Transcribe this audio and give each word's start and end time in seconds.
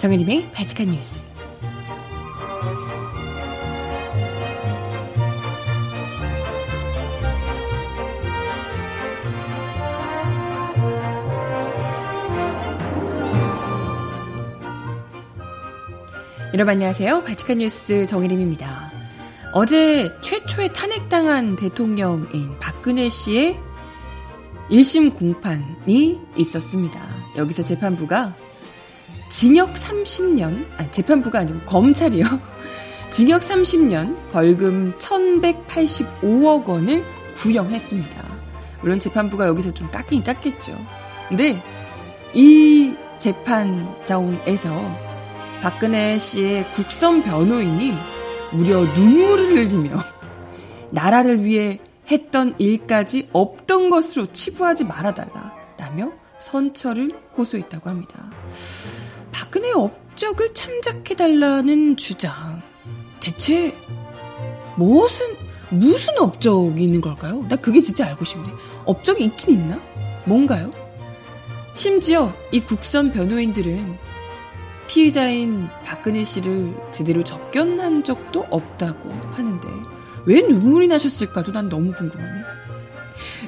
정혜림의 0.00 0.50
바칙한 0.52 0.92
뉴스. 0.92 1.30
여러분 16.54 16.72
안녕하세요. 16.72 17.24
바칙한 17.24 17.58
뉴스 17.58 18.06
정혜림입니다. 18.06 18.90
어제 19.52 20.10
최초의 20.22 20.72
탄핵당한 20.72 21.56
대통령인 21.56 22.58
박근혜 22.58 23.10
씨의 23.10 23.54
1심 24.70 25.14
공판이 25.14 26.18
있었습니다. 26.38 26.98
여기서 27.36 27.62
재판부가 27.64 28.34
징역 29.30 29.74
30년, 29.74 30.66
아, 30.76 30.90
재판부가 30.90 31.38
아니고 31.38 31.60
검찰이요. 31.60 32.24
징역 33.10 33.42
30년, 33.42 34.16
벌금 34.32 34.92
1185억 34.98 36.66
원을 36.66 37.04
구형했습니다. 37.36 38.24
물론 38.82 38.98
재판부가 38.98 39.46
여기서 39.46 39.72
좀 39.72 39.90
깎긴 39.90 40.22
깎겠죠. 40.22 40.76
근데 41.28 41.62
이 42.34 42.94
재판정에서 43.18 44.70
박근혜 45.62 46.18
씨의 46.18 46.70
국선 46.72 47.22
변호인이 47.22 47.94
무려 48.52 48.80
눈물을 48.80 49.56
흘리며 49.56 50.00
나라를 50.90 51.44
위해 51.44 51.78
했던 52.10 52.54
일까지 52.58 53.28
없던 53.32 53.90
것으로 53.90 54.32
치부하지 54.32 54.84
말아달라 54.84 55.54
라며 55.78 56.10
선처를 56.40 57.12
호소했다고 57.36 57.88
합니다. 57.88 58.30
박근혜의 59.40 59.72
업적을 59.72 60.52
참작해달라는 60.52 61.96
주장. 61.96 62.60
대체 63.20 63.74
무슨, 64.76 65.34
무슨 65.70 66.18
업적이 66.18 66.84
있는 66.84 67.00
걸까요? 67.00 67.46
나 67.48 67.56
그게 67.56 67.80
진짜 67.80 68.06
알고 68.06 68.26
싶네. 68.26 68.46
업적이 68.84 69.24
있긴 69.24 69.54
있나? 69.54 69.80
뭔가요? 70.26 70.70
심지어 71.74 72.34
이 72.52 72.60
국선 72.60 73.12
변호인들은 73.12 73.96
피의자인 74.88 75.68
박근혜 75.86 76.22
씨를 76.22 76.76
제대로 76.92 77.24
접견한 77.24 78.04
적도 78.04 78.46
없다고 78.50 79.08
하는데 79.32 79.68
왜 80.26 80.42
눈물이 80.42 80.86
나셨을까도 80.88 81.52
난 81.52 81.70
너무 81.70 81.92
궁금하네. 81.92 82.42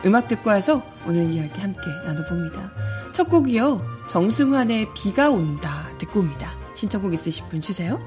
음악 0.07 0.29
듣고 0.29 0.49
와서 0.49 0.83
오늘 1.07 1.31
이야기 1.31 1.61
함께 1.61 1.81
나눠봅니다. 2.07 2.73
첫 3.13 3.29
곡이요. 3.29 3.93
정승환의 4.09 4.89
비가 4.95 5.31
온다 5.31 5.82
듣고 6.03 6.21
옵니다. 6.21 6.51
신청곡 6.75 7.15
있으신 7.15 7.49
분 7.49 7.61
주세요. 7.61 7.99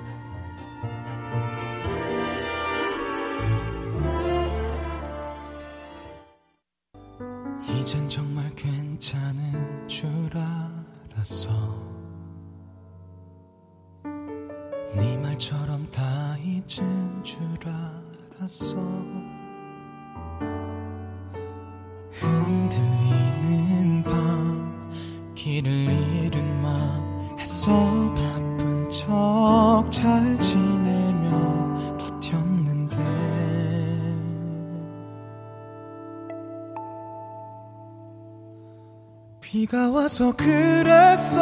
와서 40.16 40.32
그랬어 40.38 41.38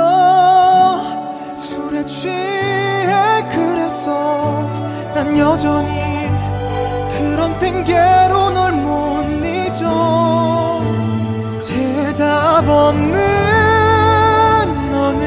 술에 1.56 2.03
취해 2.06 3.47
그래서 3.51 4.67
난 5.13 5.38
여전히 5.38 5.91
그런 7.16 7.59
핑계로 7.59 8.50
널 8.50 8.72
못 8.72 9.25
잊어. 9.45 10.81
대답 11.61 12.67
없는 12.67 13.11
너는 14.91 15.22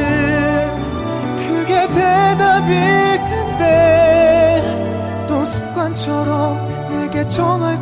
그게 1.36 1.86
대답일 1.86 3.24
텐데. 3.26 4.62
또 5.28 5.44
습관처럼 5.44 6.88
내게 6.90 7.28
전화를 7.28 7.78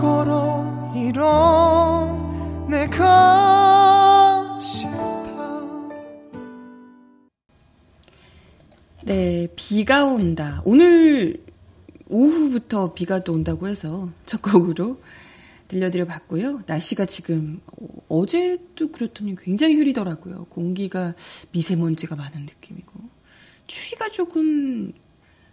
비가 9.66 10.04
온다. 10.04 10.60
오늘 10.66 11.42
오후부터 12.08 12.92
비가 12.92 13.24
또 13.24 13.32
온다고 13.32 13.66
해서 13.66 14.10
첫 14.26 14.42
곡으로 14.42 15.00
들려드려 15.68 16.04
봤고요. 16.04 16.64
날씨가 16.66 17.06
지금 17.06 17.62
어제도 18.08 18.92
그렇더니 18.92 19.34
굉장히 19.36 19.76
흐리더라고요. 19.76 20.44
공기가 20.50 21.14
미세먼지가 21.52 22.14
많은 22.14 22.42
느낌이고 22.42 22.92
추위가 23.66 24.10
조금 24.10 24.92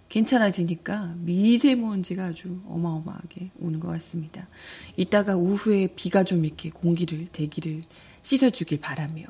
괜찮아지니까 0.10 1.16
미세먼지가 1.20 2.26
아주 2.26 2.60
어마어마하게 2.68 3.52
오는 3.62 3.80
것 3.80 3.88
같습니다. 3.94 4.50
이따가 4.98 5.38
오후에 5.38 5.88
비가 5.96 6.26
좀 6.26 6.44
이렇게 6.44 6.70
공기를 6.70 7.28
대기를 7.28 7.84
씻어주길 8.24 8.82
바라며 8.82 9.24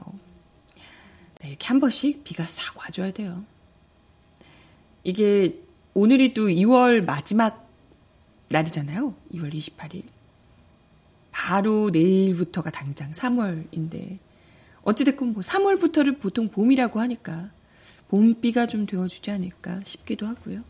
네, 1.39 1.49
이렇게 1.49 1.67
한 1.67 1.79
번씩 1.79 2.23
비가 2.23 2.45
싹 2.45 2.79
와줘야 2.79 3.11
돼요. 3.11 3.45
이게 5.03 5.62
오늘이 5.94 6.34
또 6.34 6.47
2월 6.47 7.03
마지막 7.03 7.69
날이잖아요. 8.50 9.16
2월 9.34 9.53
28일. 9.53 10.03
바로 11.31 11.89
내일부터가 11.89 12.69
당장 12.69 13.11
3월인데 13.11 14.19
어찌됐건 14.84 15.34
뭐 15.34 15.41
3월부터를 15.41 16.19
보통 16.19 16.50
봄이라고 16.50 17.00
하니까 17.00 17.51
봄비가 18.09 18.67
좀 18.67 18.85
되어주지 18.85 19.31
않을까 19.31 19.81
싶기도 19.85 20.28
하고요. 20.28 20.63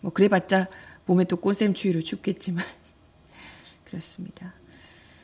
뭐 0.00 0.12
그래봤자 0.12 0.68
봄에 1.06 1.24
또 1.24 1.36
꽃샘 1.36 1.74
추위로 1.74 2.02
춥겠지만 2.02 2.64
그렇습니다. 3.84 4.54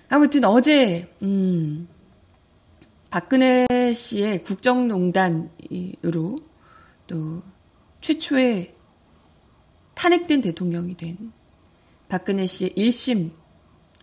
아무튼 0.08 0.44
어제 0.44 1.08
음 1.22 1.88
박근혜 3.10 3.66
씨의 3.94 4.42
국정농단으로 4.42 5.48
또 7.06 7.42
최초의 8.04 8.74
탄핵된 9.94 10.42
대통령이 10.42 10.94
된 10.94 11.32
박근혜 12.06 12.44
씨의 12.44 12.74
1심 12.76 13.30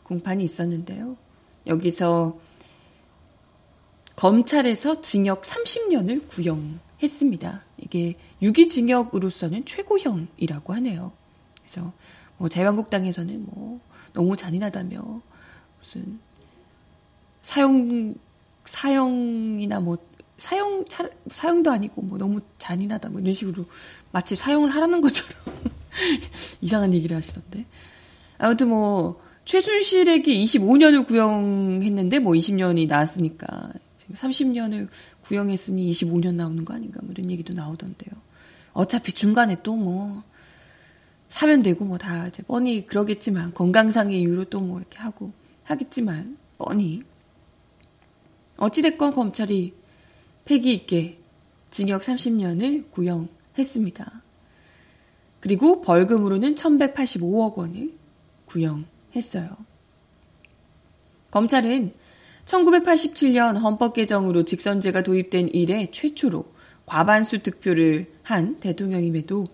공판이 0.02 0.44
있었는데요. 0.44 1.18
여기서 1.68 2.40
검찰에서 4.16 5.02
징역 5.02 5.44
30년을 5.44 6.28
구형했습니다. 6.30 7.64
이게 7.78 8.16
유기징역으로서는 8.42 9.66
최고형이라고 9.66 10.74
하네요. 10.74 11.12
그래서 11.60 11.94
뭐 12.38 12.50
자유한국당에서는 12.50 13.46
뭐 13.46 13.80
너무 14.14 14.36
잔인하다며 14.36 15.22
무슨 15.78 16.20
사형 17.44 18.16
사형이나 18.66 19.80
뭐 19.80 19.98
사형 20.42 20.86
차, 20.86 21.08
사형도 21.30 21.70
아니고 21.70 22.02
뭐 22.02 22.18
너무 22.18 22.42
잔인하다 22.58 23.10
뭐 23.10 23.22
이런 23.22 23.32
식으로 23.32 23.66
마치 24.12 24.36
사형을 24.36 24.72
하라는 24.72 25.00
것처럼 25.00 25.40
이상한 26.62 26.96
얘기를 26.96 27.16
하시던데 27.16 27.66
아무튼 28.40 28.70
뭐 28.70 29.22
최순실에게 29.46 30.34
25년을 30.44 31.06
구형했는데 31.06 32.18
뭐 32.20 32.34
20년이 32.34 32.88
나왔으니까 32.88 33.72
지금 33.98 34.16
30년을 34.16 34.88
구형했으니 35.22 35.92
25년 35.92 36.34
나오는 36.34 36.66
거 36.66 36.74
아닌가 36.74 37.00
뭐 37.04 37.12
이런 37.16 37.30
얘기도 37.30 37.54
나오던데요. 37.54 38.12
어차피 38.74 39.14
중간에 39.14 39.62
또 39.62 39.76
뭐 39.76 40.24
사면 41.30 41.62
되고 41.62 41.86
뭐 41.86 41.98
다 42.00 42.28
이제 42.28 42.42
뻔히 42.44 42.86
그러겠지만 42.88 43.54
건강상의 43.54 44.20
이유로 44.20 44.46
또 44.46 44.60
뭐 44.60 44.80
이렇게 44.80 44.98
하고 44.98 45.32
하겠지만 45.66 46.38
뻔히 46.58 47.04
어찌됐건 48.58 49.14
검찰이 49.14 49.81
패기 50.46 50.74
있게 50.74 51.20
징역 51.72 52.02
30년을 52.02 52.92
구형했습니다. 52.92 54.22
그리고 55.40 55.82
벌금으로는 55.82 56.56
1185억 56.56 57.56
원을 57.56 57.94
구형했어요. 58.46 59.50
검찰은 61.32 61.94
1987년 62.46 63.60
헌법 63.60 63.94
개정으로 63.94 64.44
직선제가 64.44 65.04
도입된 65.04 65.50
이래 65.50 65.90
최초로 65.92 66.46
과반수 66.86 67.40
득표를 67.40 68.12
한 68.24 68.60
대통령임에도 68.60 69.48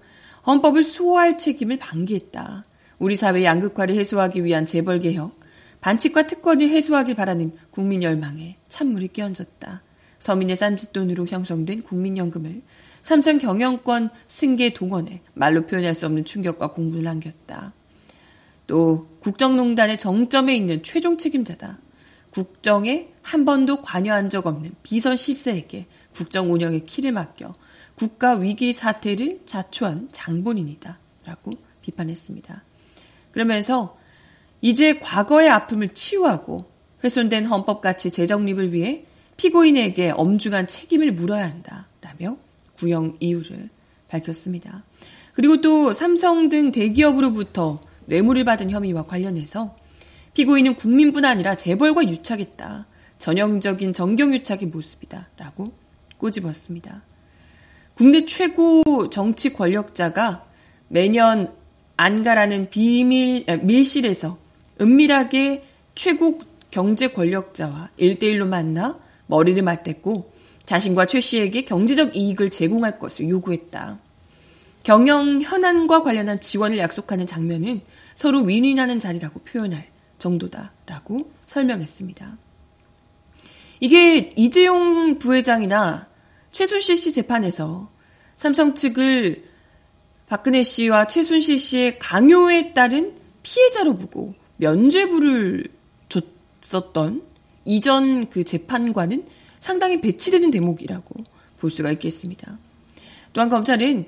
헌법을 0.46 0.84
수호할 0.84 1.38
책임을 1.38 1.78
방기했다. 1.78 2.66
우리 3.00 3.16
사회 3.16 3.44
양극화를 3.44 3.96
해소하기 3.96 4.44
위한 4.44 4.66
재벌 4.66 5.00
개혁, 5.00 5.40
반칙과 5.82 6.26
특권을 6.26 6.70
해소하길 6.70 7.16
바라는 7.16 7.52
국민 7.70 8.02
열망에 8.02 8.58
찬물이 8.68 9.10
끼얹었다. 9.10 9.84
서민의 10.20 10.56
쌈짓돈으로 10.56 11.28
형성된 11.28 11.84
국민연금을 11.84 12.62
삼성 13.02 13.38
경영권 13.38 14.10
승계 14.28 14.74
동원에 14.74 15.22
말로 15.34 15.66
표현할 15.66 15.96
수 15.96 16.06
없는 16.06 16.26
충격과 16.26 16.72
공분을 16.72 17.08
안겼다. 17.08 17.74
또 18.68 19.08
국정농단의 19.22 19.98
정점에 19.98 20.56
있는 20.56 20.84
최종 20.84 21.18
책임자다. 21.18 21.80
국정에 22.32 23.10
한 23.22 23.46
번도 23.46 23.82
관여한 23.82 24.30
적 24.30 24.46
없는 24.46 24.76
비선 24.84 25.18
실세에게 25.18 25.88
국정 26.14 26.52
운영의 26.52 26.86
키를 26.86 27.12
맡겨 27.14 27.54
국가 27.96 28.34
위기 28.34 28.74
사태를 28.74 29.40
자초한 29.46 30.10
장본인이다. 30.12 31.00
라고 31.26 31.52
비판했습니다. 31.82 32.64
그러면서 33.32 33.98
이제 34.62 35.00
과거의 35.00 35.50
아픔을 35.50 35.94
치유하고 35.94 36.70
훼손된 37.04 37.46
헌법 37.46 37.82
가치 37.82 38.12
재정립을 38.12 38.74
위해 38.74 39.06
피고인에게 39.38 40.12
엄중한 40.12 40.68
책임을 40.68 41.14
물어야 41.14 41.46
한다. 41.46 41.88
라며 42.02 42.38
구형 42.78 43.18
이유를 43.20 43.70
밝혔습니다. 44.08 44.84
그리고 45.34 45.62
또 45.62 45.94
삼성 45.94 46.50
등 46.50 46.72
대기업으로부터 46.72 47.82
뇌물을 48.08 48.44
받은 48.46 48.72
혐의와 48.72 49.06
관련해서 49.06 49.76
피고인은 50.34 50.76
국민뿐 50.76 51.26
아니라 51.26 51.56
재벌과 51.56 52.08
유착했다. 52.08 52.88
전형적인 53.20 53.94
정경유착의 53.94 54.70
모습이다. 54.70 55.30
라고 55.38 55.74
꼬집었습니다. 56.18 57.04
국내 57.96 58.26
최고 58.26 59.10
정치 59.10 59.54
권력자가 59.54 60.46
매년 60.88 61.54
안가라는 61.98 62.70
비밀, 62.70 63.46
밀실에서 63.64 64.38
은밀하게 64.80 65.64
최고 65.96 66.40
경제 66.70 67.08
권력자와 67.08 67.90
일대일로 67.98 68.46
만나 68.46 69.00
머리를 69.28 69.62
맞댔고 69.62 70.34
자신과 70.66 71.06
최 71.06 71.22
씨에게 71.22 71.64
경제적 71.64 72.16
이익을 72.16 72.50
제공할 72.50 73.00
것을 73.00 73.30
요구했다. 73.30 74.00
경영 74.84 75.42
현안과 75.42 76.04
관련한 76.04 76.40
지원을 76.40 76.78
약속하는 76.78 77.26
장면은 77.26 77.82
서로 78.16 78.42
윈윈하는 78.42 79.00
자리라고 79.00 79.40
표현할 79.42 79.88
정도다라고 80.18 81.32
설명했습니다. 81.46 82.38
이게 83.80 84.34
이재용 84.36 85.20
부회장이나 85.20 86.08
최순실 86.52 86.98
씨 86.98 87.12
재판에서 87.12 87.90
삼성 88.36 88.76
측을 88.76 89.44
박근혜 90.28 90.64
씨와 90.64 91.08
최순실 91.08 91.60
씨의 91.60 92.00
강요에 92.00 92.74
따른 92.74 93.16
피해자로 93.44 93.98
보고 93.98 94.34
면죄부를 94.58 95.66
줬었던 96.62 97.22
이전 97.68 98.30
그 98.30 98.44
재판과는 98.44 99.26
상당히 99.60 100.02
배치되는 100.02 100.52
대목이라고 100.52 101.24
볼 101.60 101.70
수가 101.70 101.92
있겠습니다. 101.92 102.58
또한 103.34 103.50
검찰은 103.50 104.08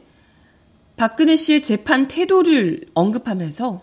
박근혜 0.95 1.35
씨의 1.35 1.63
재판 1.63 2.07
태도를 2.07 2.81
언급하면서 2.93 3.81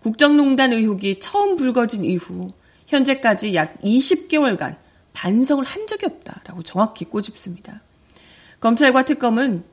국정농단 0.00 0.72
의혹이 0.72 1.18
처음 1.18 1.56
불거진 1.56 2.04
이후 2.04 2.52
현재까지 2.86 3.54
약 3.54 3.80
20개월간 3.82 4.76
반성을 5.12 5.64
한 5.64 5.86
적이 5.86 6.06
없다라고 6.06 6.62
정확히 6.62 7.04
꼬집습니다. 7.04 7.82
검찰과 8.60 9.04
특검은 9.04 9.64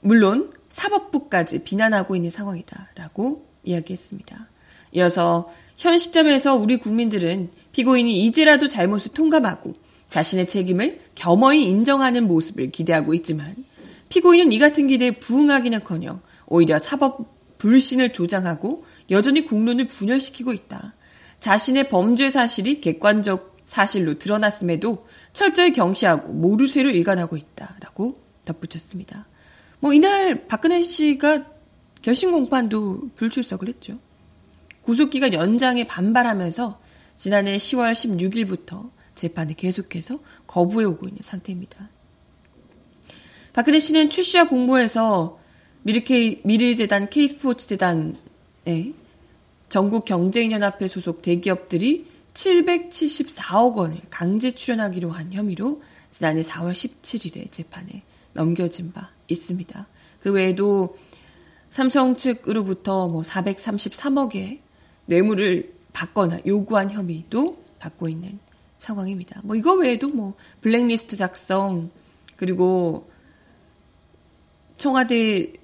물론 0.00 0.52
사법부까지 0.68 1.60
비난하고 1.60 2.14
있는 2.16 2.30
상황이다라고 2.30 3.46
이야기했습니다. 3.64 4.48
이어서 4.92 5.50
현 5.76 5.98
시점에서 5.98 6.54
우리 6.54 6.78
국민들은 6.78 7.50
피고인이 7.74 8.24
이제라도 8.24 8.68
잘못을 8.68 9.12
통감하고 9.12 9.74
자신의 10.08 10.46
책임을 10.46 11.00
겸허히 11.16 11.64
인정하는 11.64 12.26
모습을 12.26 12.70
기대하고 12.70 13.14
있지만 13.14 13.56
피고인은 14.08 14.52
이 14.52 14.58
같은 14.60 14.86
기대에 14.86 15.18
부응하기는커녕 15.18 16.22
오히려 16.46 16.78
사법 16.78 17.34
불신을 17.58 18.12
조장하고 18.12 18.84
여전히 19.10 19.44
국론을 19.44 19.88
분열시키고 19.88 20.52
있다. 20.52 20.94
자신의 21.40 21.88
범죄 21.88 22.30
사실이 22.30 22.80
객관적 22.80 23.56
사실로 23.66 24.18
드러났음에도 24.18 25.06
철저히 25.32 25.72
경시하고 25.72 26.32
모르쇠로 26.32 26.90
일관하고 26.90 27.36
있다라고 27.36 28.14
덧붙였습니다. 28.44 29.26
뭐 29.80 29.92
이날 29.92 30.46
박근혜 30.46 30.80
씨가 30.80 31.46
결심 32.02 32.30
공판도 32.30 33.10
불출석을 33.16 33.68
했죠. 33.68 33.98
구속기간 34.82 35.32
연장에 35.32 35.86
반발하면서 35.86 36.83
지난해 37.16 37.56
10월 37.56 37.92
16일부터 37.92 38.90
재판을 39.14 39.54
계속해서 39.54 40.18
거부해 40.46 40.84
오고 40.86 41.08
있는 41.08 41.20
상태입니다. 41.22 41.88
박근혜 43.52 43.78
씨는 43.78 44.10
최 44.10 44.22
씨와 44.22 44.48
공모해서 44.48 45.38
미르케, 45.82 46.40
미르재단 46.44 47.08
K스포츠재단에 47.10 48.94
전국 49.68 50.04
경제인연합회 50.04 50.88
소속 50.88 51.22
대기업들이 51.22 52.06
774억 52.34 53.76
원을 53.76 54.00
강제 54.10 54.50
출연하기로 54.50 55.10
한 55.10 55.32
혐의로 55.32 55.82
지난해 56.10 56.40
4월 56.40 56.72
17일에 56.72 57.52
재판에 57.52 58.02
넘겨진 58.32 58.92
바 58.92 59.10
있습니다. 59.28 59.86
그 60.20 60.32
외에도 60.32 60.96
삼성 61.70 62.16
측으로부터 62.16 63.08
뭐 63.08 63.22
433억의 63.22 64.60
뇌물을 65.06 65.73
받거나 65.94 66.40
요구한 66.46 66.90
혐의도 66.90 67.64
받고 67.78 68.10
있는 68.10 68.38
상황입니다. 68.78 69.40
뭐 69.44 69.56
이거 69.56 69.72
외에도 69.74 70.08
뭐 70.08 70.34
블랙리스트 70.60 71.16
작성 71.16 71.90
그리고 72.36 73.10
청와대와 74.76 75.56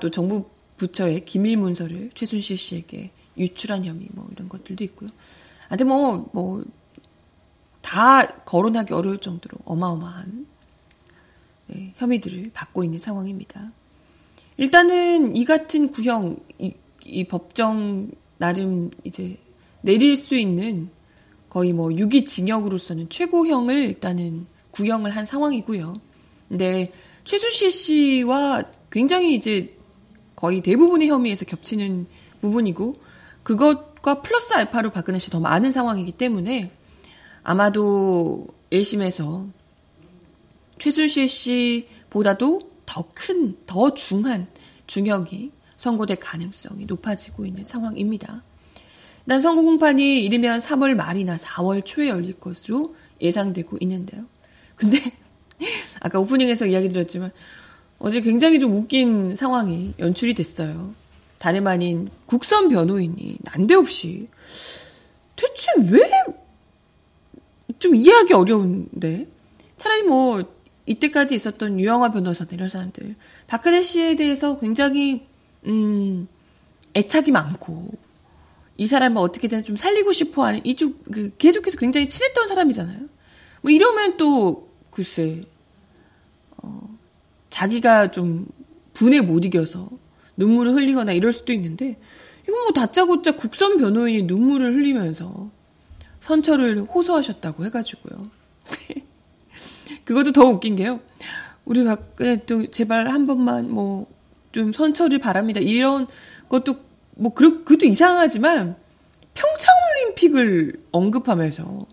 또 0.00 0.10
정부 0.10 0.50
부처의 0.76 1.24
기밀 1.24 1.56
문서를 1.56 2.10
최순실 2.12 2.58
씨에게 2.58 3.12
유출한 3.38 3.86
혐의 3.86 4.08
뭐 4.12 4.28
이런 4.32 4.50
것들도 4.50 4.84
있고요. 4.84 5.08
아무튼 5.70 5.86
뭐 5.88 6.28
뭐 6.32 6.62
다 7.82 8.26
거론하기 8.44 8.94
어려울 8.94 9.18
정도로 9.18 9.58
어마어마한 9.66 10.46
네, 11.66 11.92
혐의들을 11.96 12.52
받고 12.54 12.84
있는 12.84 12.98
상황입니다. 12.98 13.70
일단은 14.56 15.36
이 15.36 15.44
같은 15.44 15.90
구형 15.90 16.38
이, 16.58 16.74
이 17.04 17.24
법정 17.24 18.10
나름 18.42 18.90
이제 19.04 19.36
내릴 19.82 20.16
수 20.16 20.34
있는 20.34 20.90
거의 21.48 21.72
뭐 21.72 21.92
유기징역으로서는 21.92 23.08
최고형을 23.08 23.74
일단은 23.84 24.46
구형을 24.72 25.14
한 25.14 25.24
상황이고요. 25.24 26.00
근데 26.48 26.90
최순실 27.22 27.70
씨와 27.70 28.64
굉장히 28.90 29.36
이제 29.36 29.76
거의 30.34 30.60
대부분의 30.60 31.08
혐의에서 31.08 31.44
겹치는 31.44 32.08
부분이고 32.40 32.96
그것과 33.44 34.22
플러스 34.22 34.52
알파로 34.54 34.90
박근혜 34.90 35.20
씨 35.20 35.30
더 35.30 35.38
많은 35.38 35.70
상황이기 35.70 36.10
때문에 36.10 36.72
아마도 37.44 38.48
1심에서 38.72 39.48
최순실 40.78 41.28
씨보다도 41.28 42.60
더 42.86 43.04
큰, 43.14 43.56
더 43.66 43.94
중한 43.94 44.48
중형이 44.88 45.52
선고될 45.82 46.18
가능성이 46.18 46.86
높아지고 46.86 47.44
있는 47.44 47.64
상황입니다. 47.64 48.42
난 49.24 49.40
선거 49.40 49.62
공판이 49.62 50.24
이르면 50.24 50.60
3월 50.60 50.94
말이나 50.94 51.36
4월 51.36 51.84
초에 51.84 52.08
열릴 52.08 52.38
것으로 52.38 52.94
예상되고 53.20 53.78
있는데요. 53.80 54.24
근데 54.76 54.98
아까 56.00 56.18
오프닝에서 56.18 56.66
이야기 56.66 56.88
드렸지만 56.88 57.30
어제 57.98 58.20
굉장히 58.20 58.58
좀 58.58 58.74
웃긴 58.74 59.36
상황이 59.36 59.94
연출이 59.98 60.34
됐어요. 60.34 60.94
다름 61.38 61.66
아닌 61.66 62.10
국선 62.26 62.68
변호인이 62.68 63.38
난데없이 63.42 64.28
대체 65.36 65.72
왜 65.90 66.42
좀 67.82 67.96
이해하기 67.96 68.32
어려운데 68.32 69.26
차라리 69.76 70.02
뭐 70.04 70.44
이때까지 70.86 71.34
있었던 71.34 71.80
유영화 71.80 72.12
변호사들 72.12 72.54
이런 72.54 72.68
사람들 72.68 73.16
박근혜 73.48 73.82
씨에 73.82 74.14
대해서 74.14 74.58
굉장히 74.60 75.26
음, 75.66 76.28
애착이 76.94 77.30
많고, 77.30 77.90
이 78.76 78.86
사람을 78.86 79.18
어떻게든 79.18 79.64
좀 79.64 79.76
살리고 79.76 80.12
싶어 80.12 80.44
하는, 80.44 80.64
이쪽, 80.64 81.04
그, 81.04 81.34
계속해서 81.36 81.78
굉장히 81.78 82.08
친했던 82.08 82.46
사람이잖아요. 82.46 83.00
뭐 83.62 83.70
이러면 83.70 84.16
또, 84.16 84.68
글쎄, 84.90 85.42
어, 86.58 86.98
자기가 87.50 88.10
좀 88.10 88.46
분에 88.94 89.20
못 89.20 89.44
이겨서 89.44 89.88
눈물을 90.36 90.74
흘리거나 90.74 91.12
이럴 91.12 91.32
수도 91.32 91.52
있는데, 91.52 91.98
이거 92.44 92.52
뭐 92.52 92.72
다짜고짜 92.72 93.36
국선 93.36 93.76
변호인이 93.76 94.22
눈물을 94.22 94.74
흘리면서 94.74 95.50
선처를 96.20 96.84
호소하셨다고 96.84 97.64
해가지고요. 97.66 98.30
그것도 100.04 100.32
더 100.32 100.44
웃긴 100.46 100.76
게요. 100.76 101.00
우리 101.64 101.84
박근혜 101.84 102.44
또 102.44 102.68
제발 102.70 103.10
한 103.10 103.26
번만 103.26 103.70
뭐 103.70 104.06
좀 104.52 104.72
선처를 104.72 105.18
바랍니다. 105.18 105.60
이런 105.60 106.06
것도 106.48 106.76
뭐 107.16 107.34
그, 107.34 107.64
그것도 107.64 107.86
이상하지만 107.86 108.76
평창올림픽을 109.34 110.80
언급하면서 110.92 111.86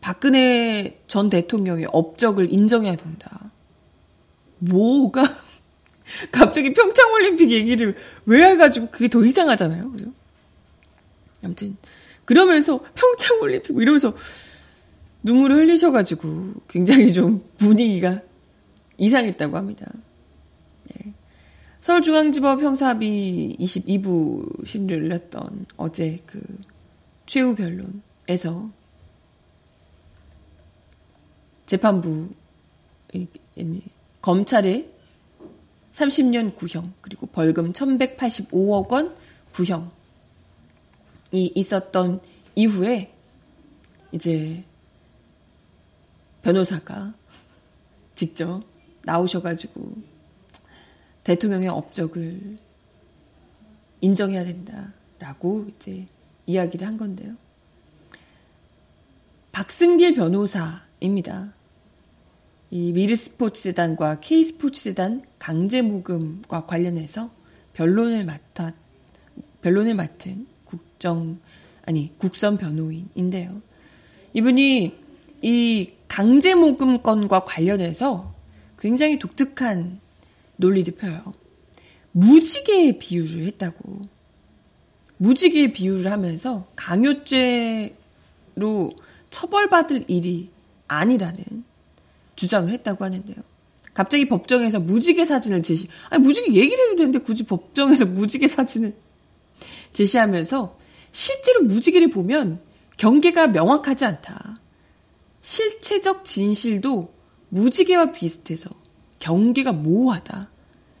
박근혜 0.00 1.00
전 1.06 1.30
대통령의 1.30 1.86
업적을 1.92 2.52
인정해야 2.52 2.96
된다. 2.96 3.50
뭐가 4.58 5.24
갑자기 6.30 6.72
평창올림픽 6.72 7.50
얘기를 7.50 7.96
왜 8.26 8.42
해가지고 8.50 8.90
그게 8.90 9.08
더 9.08 9.24
이상하잖아요. 9.24 9.90
그죠? 9.92 10.06
아무튼 11.42 11.76
그러면서 12.24 12.80
평창올림픽 12.94 13.72
뭐 13.72 13.82
이러면서 13.82 14.14
눈물을 15.22 15.56
흘리셔가지고 15.56 16.54
굉장히 16.68 17.12
좀 17.12 17.44
분위기가 17.58 18.20
이상했다고 18.98 19.56
합니다. 19.56 19.86
네. 21.82 21.86
서울중앙지법 21.86 22.62
형사비 22.62 23.56
22부 23.58 24.64
심리를 24.64 25.10
했던 25.12 25.66
어제 25.76 26.20
그 26.26 26.40
최후 27.26 27.56
변론에서 27.56 28.70
재판부 31.66 32.28
검찰의 34.20 34.88
30년 35.92 36.54
구형 36.54 36.92
그리고 37.00 37.26
벌금 37.26 37.72
1185억 37.72 38.88
원 38.92 39.16
구형이 39.52 39.90
있었던 41.32 42.20
이후에 42.54 43.12
이제 44.12 44.62
변호사가 46.42 47.12
직접 48.14 48.62
나오셔가지고 49.02 50.11
대통령의 51.24 51.68
업적을 51.68 52.56
인정해야 54.00 54.44
된다라고 54.44 55.66
이제 55.68 56.06
이야기를 56.46 56.86
한 56.86 56.96
건데요. 56.96 57.34
박승길 59.52 60.14
변호사입니다. 60.14 61.54
이 62.70 62.92
미르스포츠재단과 62.92 64.20
K스포츠재단 64.20 65.22
강제모금과 65.38 66.66
관련해서 66.66 67.30
변론을 67.74 68.24
맡아 68.24 68.72
변론을 69.60 69.94
맡은 69.94 70.46
국정 70.64 71.38
아니 71.84 72.16
국선 72.18 72.56
변호인인데요. 72.56 73.60
이분이 74.32 74.98
이 75.42 75.92
강제모금 76.08 77.02
건과 77.02 77.44
관련해서 77.44 78.34
굉장히 78.78 79.18
독특한 79.18 80.00
논리를 80.56 80.94
펴요. 80.94 81.34
무지개 82.12 82.98
비유를 82.98 83.46
했다고. 83.46 84.02
무지개 85.16 85.72
비유를 85.72 86.10
하면서 86.10 86.66
강요죄로 86.76 87.92
처벌받을 89.30 90.04
일이 90.08 90.50
아니라는 90.88 91.64
주장을 92.36 92.72
했다고 92.72 93.04
하는데요. 93.04 93.36
갑자기 93.94 94.28
법정에서 94.28 94.80
무지개 94.80 95.24
사진을 95.24 95.62
제시, 95.62 95.88
아니, 96.08 96.22
무지개 96.22 96.54
얘기를 96.54 96.84
해도 96.84 96.96
되는데 96.96 97.18
굳이 97.18 97.44
법정에서 97.44 98.06
무지개 98.06 98.48
사진을 98.48 98.94
제시하면서 99.92 100.78
실제로 101.12 101.62
무지개를 101.62 102.10
보면 102.10 102.60
경계가 102.96 103.48
명확하지 103.48 104.04
않다. 104.06 104.58
실체적 105.42 106.24
진실도 106.24 107.12
무지개와 107.50 108.12
비슷해서 108.12 108.70
경계가 109.22 109.70
모호하다. 109.70 110.50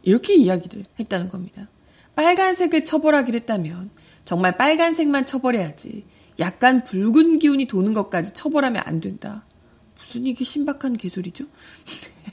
이렇게 0.02 0.34
이야기를 0.34 0.84
했다는 0.98 1.28
겁니다. 1.28 1.68
빨간색을 2.14 2.84
처벌하기로 2.84 3.36
했다면 3.38 3.90
정말 4.24 4.56
빨간색만 4.56 5.26
처벌해야지 5.26 6.04
약간 6.38 6.84
붉은 6.84 7.40
기운이 7.40 7.66
도는 7.66 7.92
것까지 7.94 8.32
처벌하면 8.32 8.82
안 8.86 9.00
된다. 9.00 9.44
무슨 9.98 10.24
이게 10.24 10.44
신박한 10.44 10.98
개소리죠? 10.98 11.46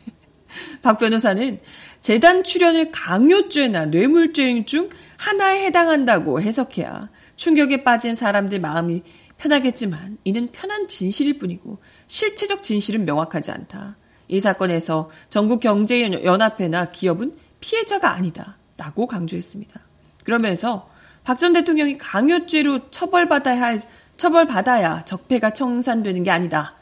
박 0.84 1.00
변호사는 1.00 1.60
재단 2.02 2.44
출연을 2.44 2.92
강요죄나 2.92 3.88
뇌물죄 3.88 4.66
중 4.66 4.90
하나에 5.18 5.66
해당한다고 5.66 6.42
해석해야 6.42 7.10
충격에 7.36 7.84
빠진 7.84 8.14
사람들 8.16 8.60
마음이 8.60 9.02
편하겠지만 9.38 10.20
이는 10.24 10.50
편한 10.52 10.88
진실일 10.88 11.40
뿐이고 11.40 11.80
실체적 12.08 12.62
진실은 12.62 13.06
명확하지 13.06 13.52
않다. 13.52 13.98
이 14.30 14.40
사건에서 14.40 15.10
전국경제연합회나 15.30 16.92
기업은 16.92 17.36
피해자가 17.60 18.12
아니다. 18.14 18.56
라고 18.78 19.08
강조했습니다. 19.08 19.80
그러면서 20.24 20.90
박 21.26 21.38
전 21.38 21.52
대통령이 21.54 21.98
강요죄로 21.98 22.90
처벌받아야 22.92 23.62
할, 23.62 23.82
처벌받아야 24.16 25.04
적폐가 25.06 25.52
청산되는 25.54 26.24
게 26.24 26.32
아니다. 26.32 26.76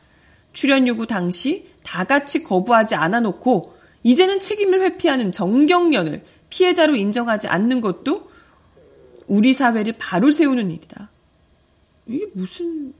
출연 0.53 0.87
요구 0.87 1.07
당시 1.07 1.67
다 1.83 2.03
같이 2.03 2.43
거부하지 2.43 2.95
않아 2.95 3.21
놓고 3.21 3.75
이제는 4.03 4.39
책임을 4.39 4.81
회피하는 4.81 5.31
정경련을 5.31 6.23
피해자로 6.49 6.95
인정하지 6.95 7.47
않는 7.47 7.81
것도 7.81 8.29
우리 9.27 9.53
사회를 9.53 9.93
바로 9.97 10.31
세우는 10.31 10.71
일이다. 10.71 11.09
이게 12.07 12.25
무슨 12.33 12.93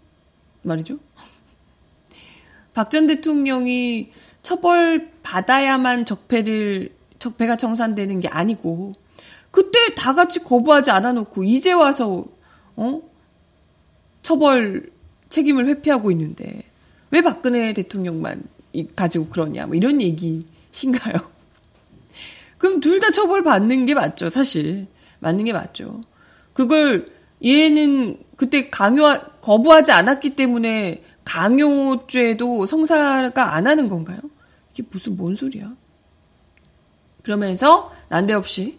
말이죠? 0.63 0.98
박 2.74 2.89
전 2.89 3.08
대통령이 3.08 4.12
처벌 4.48 5.12
받아야만 5.24 6.06
적폐를 6.06 6.96
적폐가 7.20 7.58
청산되는 7.58 8.22
게 8.22 8.30
아니고 8.30 8.94
그때 9.51 9.94
다 9.94 10.16
같이 10.16 10.42
거부하지 10.42 10.89
않아 10.89 11.12
놓고 11.12 11.44
이제 11.44 11.74
와서 11.74 12.24
어? 12.77 13.01
처벌 14.22 14.89
책임을 15.27 15.68
회피하고 15.68 16.12
있는데 16.12 16.63
왜 17.12 17.22
박근혜 17.22 17.74
대통령만 17.74 18.44
가지고 18.96 19.27
그러냐 19.27 19.66
뭐 19.66 19.75
이런 19.75 20.01
얘기신가요? 20.01 21.16
그럼 22.58 22.80
둘 22.80 23.01
다 23.01 23.12
처벌 23.12 23.44
받는 23.44 23.86
게 23.86 23.96
맞죠, 23.96 24.30
사실. 24.30 24.88
맞는 25.20 25.44
게 25.44 25.51
맞죠. 25.51 26.00
그걸 26.54 27.06
얘는 27.44 28.18
그때 28.38 28.70
강요 28.70 29.20
거부하지 29.42 29.92
않았기 29.92 30.38
때문에 30.38 31.04
강요죄도 31.25 32.66
성사가 32.66 33.54
안 33.54 33.68
하는 33.68 33.89
건가요? 33.89 34.20
이게 34.77 34.88
무슨 34.91 35.17
뭔 35.17 35.34
소리야? 35.34 35.75
그러면서 37.24 37.91
난데없이 38.10 38.77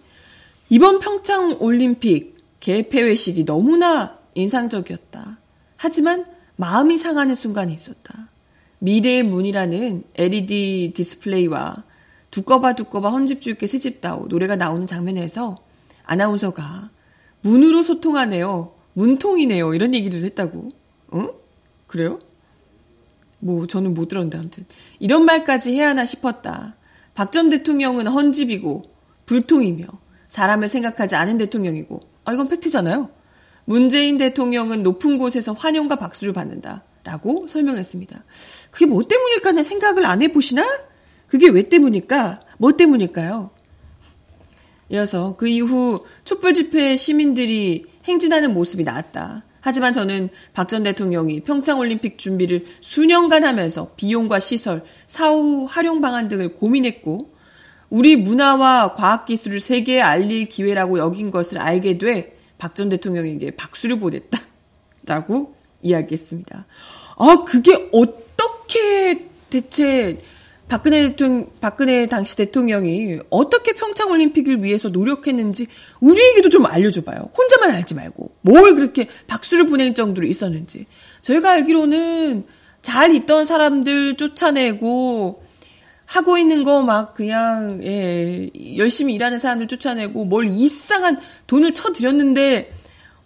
이번 0.68 1.00
평창 1.00 1.56
올림픽 1.60 2.36
개폐회식이 2.60 3.44
너무나 3.44 4.18
인상적이었다. 4.34 5.38
하지만 5.76 6.24
마음이 6.56 6.98
상하는 6.98 7.34
순간이 7.34 7.74
있었다. 7.74 8.28
미래의 8.78 9.24
문이라는 9.24 10.04
LED 10.14 10.92
디스플레이와 10.94 11.82
두꺼봐 12.30 12.74
두꺼봐 12.74 13.10
헌집줄게 13.10 13.66
새집다오 13.66 14.26
노래가 14.28 14.54
나오는 14.54 14.86
장면에서 14.86 15.58
아나운서가 16.04 16.90
문으로 17.40 17.82
소통하네요. 17.82 18.72
문통이네요. 18.92 19.74
이런 19.74 19.94
얘기를 19.94 20.22
했다고. 20.24 20.68
어? 21.08 21.28
그래요? 21.86 22.20
뭐 23.40 23.66
저는 23.66 23.94
못 23.94 24.08
들었는데 24.08 24.38
아무튼 24.38 24.66
이런 24.98 25.24
말까지 25.24 25.72
해야 25.72 25.88
하나 25.90 26.04
싶었다. 26.04 26.76
박 27.14 27.32
전 27.32 27.48
대통령은 27.50 28.06
헌집이고 28.06 28.84
불통이며 29.26 29.86
사람을 30.28 30.68
생각하지 30.68 31.16
않은 31.16 31.38
대통령이고 31.38 32.00
아 32.24 32.32
이건 32.32 32.48
팩트잖아요. 32.48 33.10
문재인 33.64 34.16
대통령은 34.16 34.82
높은 34.82 35.18
곳에서 35.18 35.52
환영과 35.52 35.96
박수를 35.96 36.32
받는다. 36.32 36.84
라고 37.04 37.46
설명했습니다. 37.48 38.24
그게 38.70 38.86
뭐 38.86 39.02
때문일까? 39.02 39.62
생각을 39.62 40.04
안 40.04 40.20
해보시나? 40.20 40.62
그게 41.26 41.48
왜 41.48 41.68
때문일까? 41.68 42.40
뭐 42.58 42.76
때문일까요? 42.76 43.50
이어서 44.90 45.36
그 45.36 45.48
이후 45.48 46.04
촛불 46.24 46.54
집회 46.54 46.96
시민들이 46.96 47.86
행진하는 48.04 48.52
모습이 48.52 48.84
나왔다. 48.84 49.44
하지만 49.68 49.92
저는 49.92 50.30
박 50.54 50.66
전 50.68 50.82
대통령이 50.82 51.40
평창올림픽 51.42 52.16
준비를 52.18 52.64
수년간 52.80 53.44
하면서 53.44 53.92
비용과 53.96 54.40
시설, 54.40 54.82
사후 55.06 55.66
활용 55.68 56.00
방안 56.00 56.28
등을 56.28 56.54
고민했고, 56.54 57.34
우리 57.90 58.16
문화와 58.16 58.94
과학기술을 58.94 59.60
세계에 59.60 60.00
알릴 60.00 60.48
기회라고 60.48 60.98
여긴 60.98 61.30
것을 61.30 61.58
알게 61.58 61.98
돼 61.98 62.34
박 62.58 62.74
전 62.74 62.88
대통령에게 62.88 63.52
박수를 63.52 64.00
보냈다. 64.00 64.40
라고 65.06 65.54
이야기했습니다. 65.82 66.66
아, 67.18 67.44
그게 67.46 67.88
어떻게 67.92 69.28
대체 69.48 70.18
박근혜 70.68 71.08
대통령, 71.08 71.50
박근혜 71.60 72.06
당시 72.06 72.36
대통령이 72.36 73.20
어떻게 73.30 73.72
평창 73.72 74.10
올림픽을 74.10 74.62
위해서 74.62 74.88
노력했는지 74.88 75.66
우리에게도 76.00 76.50
좀 76.50 76.66
알려줘봐요. 76.66 77.30
혼자만 77.36 77.70
알지 77.70 77.94
말고. 77.94 78.32
뭘 78.42 78.74
그렇게 78.74 79.08
박수를 79.26 79.66
보낼 79.66 79.94
정도로 79.94 80.26
있었는지. 80.26 80.86
저희가 81.22 81.52
알기로는 81.52 82.44
잘 82.82 83.14
있던 83.14 83.44
사람들 83.44 84.16
쫓아내고, 84.16 85.42
하고 86.08 86.38
있는 86.38 86.64
거 86.64 86.82
막 86.82 87.12
그냥 87.12 87.80
예, 87.84 88.48
열심히 88.78 89.14
일하는 89.14 89.38
사람들 89.38 89.68
쫓아내고 89.68 90.24
뭘 90.24 90.46
이상한 90.46 91.20
돈을 91.46 91.74
쳐드렸는데 91.74 92.72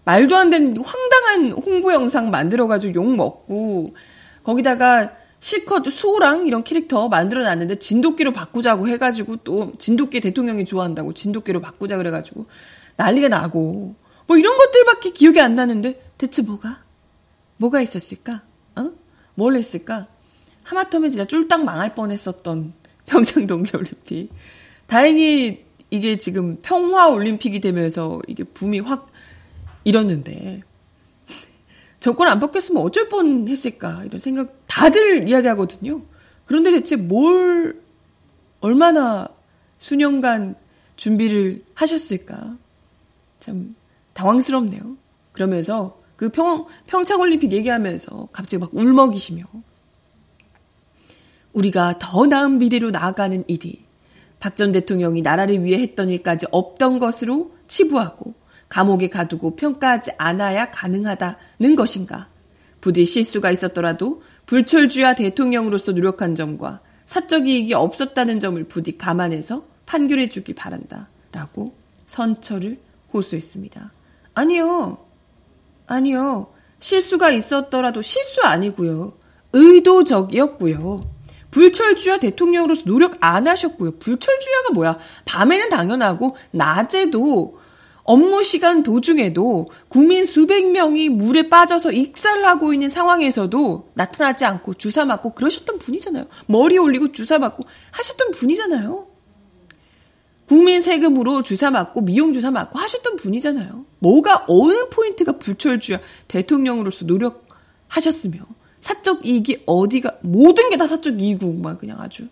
말도 0.05 0.37
안 0.37 0.51
되는 0.51 0.77
황당한 0.77 1.53
홍보 1.53 1.93
영상 1.93 2.31
만들어가지고 2.31 2.95
욕 2.95 3.15
먹고 3.15 3.95
거기다가 4.43 5.13
실컷 5.43 5.83
수호랑 5.91 6.47
이런 6.47 6.63
캐릭터 6.63 7.09
만들어 7.09 7.43
놨는데 7.43 7.81
진돗개로 7.81 8.33
바꾸자고 8.33 8.87
해가지고 8.87 9.39
또 9.39 9.73
진돗개 9.77 10.21
대통령이 10.21 10.65
좋아한다고 10.65 11.15
진돗개로 11.15 11.61
바꾸자 11.61 11.97
그래가지고 11.97 12.47
난리가 12.97 13.27
나고 13.27 13.97
뭐 14.29 14.37
이런 14.37 14.57
것들밖에 14.57 15.11
기억이 15.11 15.41
안 15.41 15.57
나는데 15.57 16.01
대체 16.17 16.43
뭐가 16.43 16.85
뭐가 17.57 17.81
있었을까? 17.81 18.43
어? 18.77 18.93
뭘 19.35 19.57
했을까? 19.57 20.07
하마터면 20.63 21.11
진짜 21.11 21.25
쫄딱 21.25 21.65
망할 21.65 21.93
뻔했었던 21.97 22.73
평창 23.07 23.49
동계올림픽. 23.49 24.31
다행히 24.87 25.65
이게 25.91 26.19
지금 26.19 26.59
평화 26.63 27.09
올림픽이 27.09 27.61
되면서 27.61 28.23
이게 28.29 28.45
붐이 28.45 28.79
확 28.79 29.11
일었는데 29.83 30.63
정권 32.03 32.27
안 32.27 32.41
바뀌었으면 32.41 32.83
어쩔 32.83 33.09
뻔 33.09 33.47
했을까 33.49 34.03
이런 34.05 34.19
생각 34.19 34.53
다들 34.67 35.29
이야기하거든요. 35.29 36.03
그런데 36.45 36.73
대체 36.73 36.97
뭘 36.97 37.81
얼마나 38.61 39.29
수년간 39.79 40.57
준비를 40.97 41.65
하셨을까? 41.75 42.57
참 43.39 43.77
당황스럽네요. 44.15 44.97
그러면서 45.31 46.01
그 46.17 46.29
평, 46.29 46.67
평창올림픽 46.89 47.53
얘기하면서 47.53 48.29
갑자기 48.33 48.61
막 48.61 48.71
울먹이시며 48.75 49.45
우리가 51.53 52.01
더 52.01 52.27
나은 52.27 52.59
미래로 52.59 52.91
나아가는 52.91 53.45
일이 53.47 53.85
박 54.41 54.57
전 54.57 54.73
대통령이 54.73 55.23
나라를 55.23 55.63
위해 55.63 55.81
했던 55.81 56.11
일까지 56.11 56.47
없던 56.51 56.99
것으로 56.99 57.53
치부하고 57.69 58.35
감옥에 58.73 59.11
가두고 59.11 59.55
평가하지 59.55 60.13
않아야 60.17 60.71
가능하다는 60.71 61.77
것인가? 61.77 62.29
부디 62.81 63.05
실수가 63.05 63.51
있었더라도 63.51 64.23
불철주야 64.47 65.15
대통령으로서 65.15 65.93
노력한 65.93 66.35
점과 66.35 66.81
사적 67.05 67.49
이익이 67.49 67.75
없었다는 67.75 68.41
점을 68.41 68.65
부디 68.65 68.97
감안해서 68.97 69.67
판결해 69.85 70.31
주길 70.31 70.55
바란다. 70.55 71.09
라고 71.33 71.75
선처를 72.07 72.79
호소했습니다. 73.13 73.93
아니요. 74.33 75.05
아니요. 75.87 76.55
실수가 76.79 77.31
있었더라도 77.31 78.01
실수 78.01 78.41
아니고요. 78.41 79.13
의도적이었고요. 79.53 81.03
불철주야 81.51 82.21
대통령으로서 82.21 82.85
노력 82.85 83.19
안 83.21 83.47
하셨고요. 83.47 83.99
불철주야가 83.99 84.71
뭐야? 84.73 84.99
밤에는 85.27 85.69
당연하고 85.69 86.37
낮에도 86.53 87.61
업무 88.05 88.43
시간 88.43 88.83
도중에도 88.83 89.71
국민 89.89 90.27
수백 90.27 90.71
명이 90.71 91.09
물에 91.09 91.49
빠져서 91.49 91.93
익살하고 91.93 92.73
있는 92.75 92.89
상황에서도 92.89 93.91
나타나지 93.95 94.45
않고 94.45 94.75
주사 94.75 95.05
맞고 95.05 95.35
그러셨던 95.35 95.79
분이잖아요. 95.79 96.27
머리 96.47 96.79
올리고 96.79 97.13
주사 97.13 97.39
맞고 97.39 97.65
하셨던 97.93 98.33
분이잖아요. 98.33 99.07
국민 100.49 100.81
세금으로 100.81 101.43
주사 101.45 101.71
맞고 101.71 102.01
미용 102.03 102.33
주사 102.33 102.51
맞고 102.51 102.79
하셨던 102.79 103.17
분이잖아요. 103.17 103.87
뭐가 104.01 104.47
어느 104.49 104.89
포인트가 104.91 105.39
불철주야 105.39 106.01
대통령으로서 106.29 107.05
노력하셨으며 107.07 108.41
사적 108.81 109.25
이익이 109.25 109.63
어디가 109.65 110.19
모든 110.23 110.69
게 110.71 110.77
다 110.77 110.89
사적 110.89 111.21
이익이고 111.21 111.53
막 111.53 111.79
그냥 111.79 112.01
아주 112.01 112.25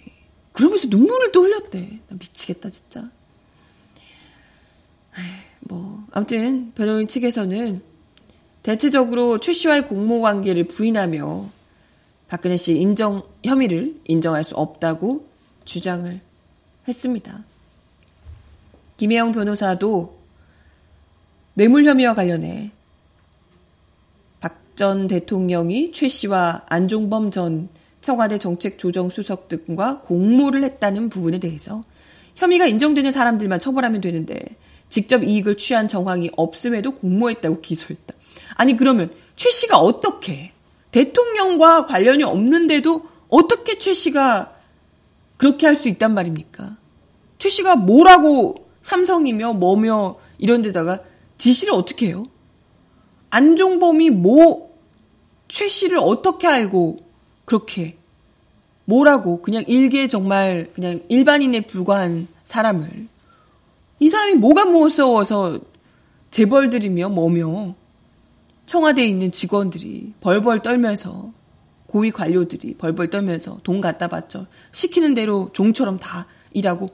예. 0.00 0.04
그러면서 0.50 0.88
눈물을 0.90 1.30
또 1.30 1.44
흘렸대. 1.44 2.00
나 2.08 2.16
미치겠다 2.18 2.68
진짜. 2.70 3.08
뭐 5.60 6.04
아무튼 6.12 6.72
변호인 6.74 7.08
측에서는 7.08 7.82
대체적으로 8.62 9.38
최 9.38 9.52
씨와의 9.52 9.86
공모 9.86 10.20
관계를 10.20 10.68
부인하며 10.68 11.48
박근혜 12.28 12.56
씨 12.56 12.74
인정 12.74 13.22
혐의를 13.44 14.00
인정할 14.04 14.44
수 14.44 14.54
없다고 14.54 15.26
주장을 15.64 16.20
했습니다. 16.88 17.44
김혜영 18.96 19.32
변호사도 19.32 20.18
뇌물 21.54 21.84
혐의와 21.84 22.14
관련해 22.14 22.70
박 24.40 24.62
전 24.76 25.06
대통령이 25.06 25.92
최 25.92 26.08
씨와 26.08 26.64
안종범 26.66 27.30
전 27.30 27.68
청와대 28.00 28.38
정책조정수석 28.38 29.48
등과 29.48 30.00
공모를 30.00 30.64
했다는 30.64 31.08
부분에 31.08 31.38
대해서 31.38 31.82
혐의가 32.34 32.66
인정되는 32.66 33.12
사람들만 33.12 33.58
처벌하면 33.58 34.00
되는데 34.00 34.40
직접 34.92 35.24
이익을 35.24 35.56
취한 35.56 35.88
정황이 35.88 36.30
없음에도 36.36 36.92
공모했다고 36.92 37.62
기소했다. 37.62 38.14
아니 38.54 38.76
그러면 38.76 39.10
최 39.36 39.50
씨가 39.50 39.78
어떻게 39.78 40.52
대통령과 40.90 41.86
관련이 41.86 42.22
없는데도 42.22 43.02
어떻게 43.30 43.78
최 43.78 43.94
씨가 43.94 44.54
그렇게 45.38 45.66
할 45.66 45.74
수 45.74 45.88
있단 45.88 46.12
말입니까? 46.12 46.76
최 47.38 47.48
씨가 47.48 47.76
뭐라고 47.76 48.68
삼성이며 48.82 49.54
뭐며 49.54 50.16
이런 50.36 50.60
데다가 50.60 51.00
지시를 51.38 51.72
어떻게 51.72 52.08
해요? 52.08 52.26
안종범이 53.30 54.10
뭐, 54.10 54.76
최 55.48 55.68
씨를 55.68 55.98
어떻게 55.98 56.46
알고 56.46 56.98
그렇게 57.46 57.96
뭐라고 58.84 59.40
그냥 59.40 59.64
일개 59.66 60.06
정말 60.06 60.68
그냥 60.74 61.00
일반인에 61.08 61.62
불과한 61.62 62.28
사람을 62.44 63.08
이 64.02 64.08
사람이 64.08 64.34
뭐가 64.34 64.64
무서워서 64.64 65.60
재벌들이며 66.32 67.10
뭐며 67.10 67.76
청와대에 68.66 69.06
있는 69.06 69.30
직원들이 69.30 70.14
벌벌 70.20 70.62
떨면서 70.62 71.32
고위 71.86 72.10
관료들이 72.10 72.74
벌벌 72.78 73.10
떨면서 73.10 73.60
돈 73.62 73.80
갖다 73.80 74.08
받죠. 74.08 74.48
시키는 74.72 75.14
대로 75.14 75.50
종처럼 75.52 76.00
다 76.00 76.26
일하고 76.50 76.88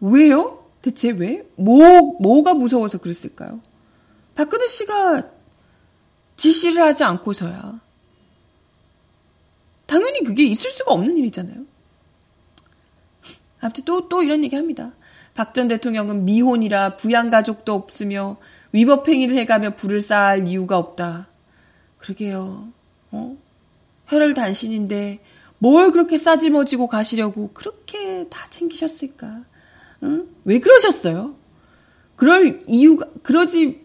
왜요? 0.00 0.64
대체 0.80 1.10
왜? 1.10 1.44
뭐 1.56 2.16
뭐가 2.20 2.54
무서워서 2.54 2.98
그랬을까요? 2.98 3.60
박근혜 4.36 4.68
씨가 4.68 5.24
지시를 6.36 6.80
하지 6.80 7.02
않고서야 7.02 7.80
당연히 9.86 10.22
그게 10.22 10.44
있을 10.44 10.70
수가 10.70 10.92
없는 10.92 11.16
일이잖아요. 11.16 11.64
아무튼 13.58 13.84
또, 13.84 14.08
또 14.08 14.22
이런 14.22 14.44
얘기 14.44 14.54
합니다. 14.54 14.92
박 15.38 15.52
전 15.54 15.68
대통령은 15.68 16.24
미혼이라 16.24 16.96
부양가족도 16.96 17.72
없으며 17.72 18.38
위법행위를 18.72 19.38
해가며 19.38 19.76
불을 19.76 20.00
쌓을 20.00 20.48
이유가 20.48 20.78
없다. 20.78 21.28
그러게요. 21.98 22.66
어? 23.12 23.36
혈혈 24.06 24.34
단신인데 24.34 25.20
뭘 25.58 25.92
그렇게 25.92 26.16
싸질머지고 26.16 26.88
가시려고 26.88 27.50
그렇게 27.52 28.26
다 28.28 28.48
챙기셨을까? 28.50 29.44
응? 30.02 30.26
왜 30.44 30.58
그러셨어요? 30.58 31.36
그럴 32.16 32.64
이유가 32.66 33.06
그러지 33.22 33.80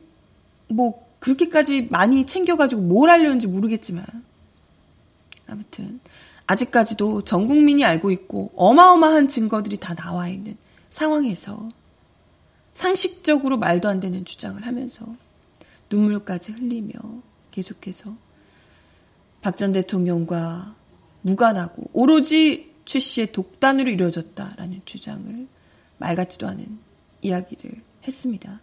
뭐 0.70 1.08
그렇게까지 1.20 1.90
많이 1.92 2.26
챙겨가지고 2.26 2.82
뭘 2.82 3.12
하려는지 3.12 3.46
모르겠지만 3.46 4.04
아무튼 5.46 6.00
아직까지도 6.48 7.26
전 7.26 7.46
국민이 7.46 7.86
알고 7.86 8.10
있고 8.10 8.52
어마어마한 8.56 9.28
증거들이 9.28 9.78
다 9.78 9.94
나와 9.94 10.28
있는 10.28 10.58
상황에서 10.94 11.70
상식적으로 12.74 13.58
말도 13.58 13.90
안 13.90 14.00
되는 14.00 14.24
주장을 14.26 14.64
하면서 14.64 15.04
눈물까지 15.90 16.52
흘리며 16.52 16.94
계속해서 17.50 18.16
박 19.42 19.58
전 19.58 19.74
대통령과 19.74 20.76
무관하고 21.22 21.90
오로지 21.94 22.74
최 22.86 23.00
씨의 23.00 23.32
독단으로 23.32 23.90
이루어졌다라는 23.90 24.82
주장을 24.86 25.48
말 25.98 26.16
같지도 26.16 26.48
않은 26.48 26.78
이야기를 27.22 27.82
했습니다. 28.06 28.60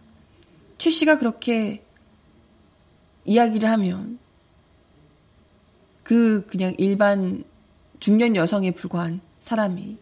최 0.77 0.89
씨가 0.89 1.17
그렇게 1.19 1.83
이야기를 3.25 3.69
하면 3.69 4.19
그 6.03 6.45
그냥 6.47 6.75
일반 6.77 7.43
중년 7.99 8.35
여성에 8.37 8.71
불과한 8.71 9.19
사람이 9.41 9.97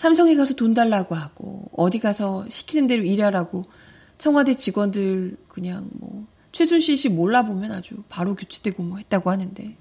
삼성에 0.00 0.34
가서 0.34 0.54
돈 0.54 0.72
달라고 0.72 1.14
하고 1.14 1.68
어디 1.76 1.98
가서 1.98 2.46
시키는 2.48 2.86
대로 2.86 3.02
일하라고 3.02 3.66
청와대 4.16 4.54
직원들 4.54 5.36
그냥 5.46 5.90
뭐 5.92 6.26
최순실 6.52 6.96
씨 6.96 7.10
몰라보면 7.10 7.70
아주 7.70 7.96
바로 8.08 8.34
교체되고 8.34 8.82
뭐 8.82 8.96
했다고 8.96 9.30
하는데 9.30 9.76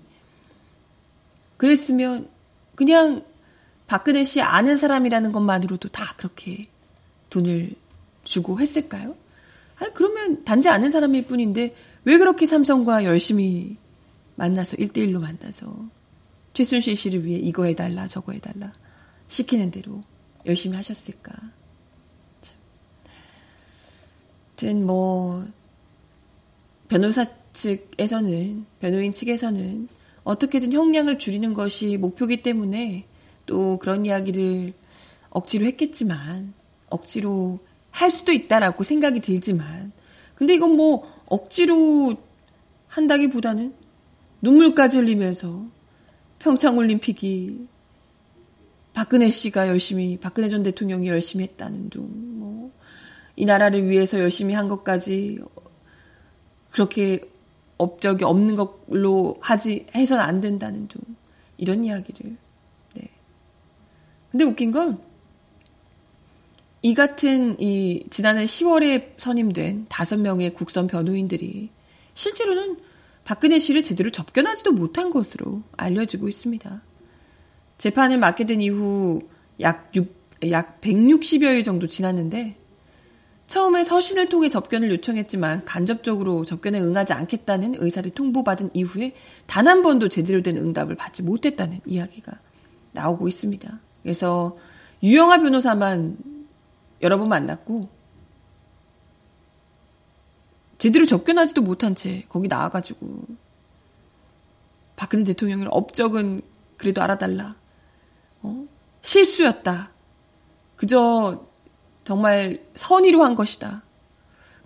그랬으면 1.56 2.28
그냥 2.76 3.24
박근혜 3.88 4.26
씨 4.26 4.42
아는 4.42 4.76
사람이라는 4.76 5.32
것만으로도 5.32 5.88
다 5.88 6.14
그렇게 6.18 6.68
돈을 7.30 7.76
주고 8.26 8.60
했을까요? 8.60 9.16
아니 9.78 9.94
그러면 9.94 10.44
단지 10.44 10.68
아는 10.68 10.92
사람일 10.92 11.28
뿐인데 11.28 11.74
왜 12.04 12.18
그렇게 12.18 12.46
삼성과 12.46 13.06
열심히 13.06 13.78
만나서 14.36 14.76
1대1로 14.76 15.22
만나서 15.22 15.74
최순실 16.54 16.98
씨를 16.98 17.26
위해 17.26 17.40
이거 17.40 17.64
해달라 17.64 18.06
저거 18.08 18.34
해달라 18.34 18.74
시키는 19.30 19.72
대로 19.72 20.02
열심히 20.46 20.76
하셨을까. 20.76 21.34
아무튼 24.60 24.86
뭐 24.86 25.46
변호사 26.90 27.26
측에서는 27.54 28.66
변호인 28.82 29.14
측에서는 29.14 29.88
어떻게든 30.26 30.74
형량을 30.74 31.18
줄이는 31.18 31.54
것이 31.54 31.96
목표기 31.96 32.44
때문에 32.44 33.06
또 33.46 33.78
그런 33.80 34.06
이야기를 34.06 34.74
억지로 35.30 35.66
했겠지만 35.66 36.54
억지로 36.90 37.60
할 37.92 38.12
수도 38.12 38.34
있다라고 38.34 38.84
생각이 38.84 39.22
들지만 39.22 39.92
근데 40.36 40.56
이건 40.56 40.76
뭐 40.76 41.10
억지로 41.26 42.16
한다기보다는 42.88 43.74
눈물까지 44.42 44.98
흘리면서 44.98 45.66
평창올림픽이 46.40 47.68
박근혜 49.00 49.30
씨가 49.30 49.70
열심히 49.70 50.18
박근혜 50.18 50.50
전 50.50 50.62
대통령이 50.62 51.08
열심히 51.08 51.46
했다는 51.46 51.90
둥 51.90 52.04
뭐 52.38 52.72
이 53.38 53.46
나라를 53.46 53.88
위해서 53.88 54.20
열심히 54.20 54.54
한 54.54 54.68
것까지 54.68 55.40
그렇게 56.72 57.22
업적이 57.78 58.26
없는 58.26 58.58
걸로 58.58 59.38
하지 59.40 59.86
해서는 59.96 60.22
안 60.22 60.42
된다는 60.42 60.90
둥 60.90 61.02
이런 61.56 61.86
이야기를 61.86 62.36
네. 62.96 63.10
근데 64.32 64.44
웃긴 64.44 64.72
건 64.72 65.00
이 66.82 66.94
같은 66.94 67.58
이 67.60 68.06
지난해 68.10 68.44
10월에 68.44 69.14
선임된 69.18 69.86
다섯 69.88 70.18
명의 70.18 70.54
국선 70.54 70.88
변호인들이 70.88 71.70
실제로는 72.14 72.78
박근혜 73.24 73.60
씨를 73.60 73.84
제대로 73.84 74.10
접견하지도 74.10 74.74
못한 74.74 75.10
것으로 75.12 75.64
알려지고 75.78 76.28
있습니다. 76.28 76.82
재판을 77.80 78.20
맡게 78.20 78.46
된 78.46 78.62
이후 78.62 79.22
약, 79.62 79.90
6, 79.96 80.14
약 80.52 80.80
160여일 80.82 81.64
정도 81.64 81.88
지났는데 81.88 82.56
처음에 83.48 83.84
서신을 83.84 84.30
통해 84.30 84.48
접견을 84.48 84.92
요청했지만 84.92 85.66
간접적으로 85.66 86.46
접견에 86.46 86.80
응하지 86.80 87.14
않겠다는 87.14 87.76
의사를 87.80 88.12
통보받은 88.12 88.70
이후에 88.76 89.16
단 89.48 89.66
한 89.66 89.82
번도 89.82 90.08
제대로 90.10 90.44
된 90.44 90.58
응답을 90.58 90.96
받지 90.96 91.24
못했다는 91.24 91.82
이야기가 91.88 92.34
나오고 92.92 93.28
있습니다. 93.28 93.80
그래서 94.04 94.58
유영아 95.02 95.40
변호사만 95.40 96.18
여러 97.02 97.18
번 97.18 97.30
만났고 97.30 97.90
제대로 100.78 101.06
접견하지도 101.06 101.62
못한 101.62 101.96
채 101.96 102.26
거기 102.30 102.48
나와가지고 102.48 103.24
박근혜 104.96 105.24
대통령의 105.24 105.68
업적은 105.72 106.42
그래도 106.78 107.02
알아달라. 107.02 107.56
어? 109.00 109.02
실수였다. 109.02 109.92
그저 110.76 111.46
정말 112.04 112.64
선의로 112.76 113.24
한 113.24 113.36
것이다. 113.36 113.84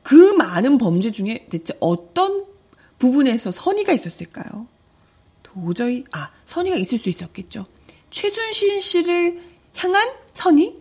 그 0.02 0.16
많은 0.34 0.78
범죄 0.78 1.12
중에 1.12 1.48
대체 1.50 1.76
어떤 1.80 2.46
부분에서 3.00 3.52
선의가 3.52 3.94
있었을까요? 3.94 4.68
도저히, 5.42 6.04
아, 6.12 6.32
선의가 6.46 6.78
있을 6.78 6.98
수 6.98 7.10
있었겠죠. 7.10 7.66
최순실 8.12 8.82
씨를 8.82 9.42
향한 9.76 10.10
선의? 10.34 10.76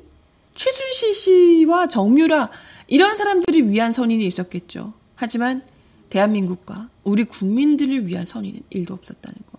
최순실 0.54 1.14
씨와 1.14 1.88
정유라, 1.88 2.50
이런 2.88 3.16
사람들을 3.16 3.70
위한 3.70 3.92
선의는 3.92 4.24
있었겠죠. 4.26 4.92
하지만 5.14 5.62
대한민국과 6.10 6.90
우리 7.04 7.24
국민들을 7.24 8.06
위한 8.06 8.26
선의는 8.26 8.60
일도 8.70 8.92
없었다는 8.94 9.36
거. 9.50 9.58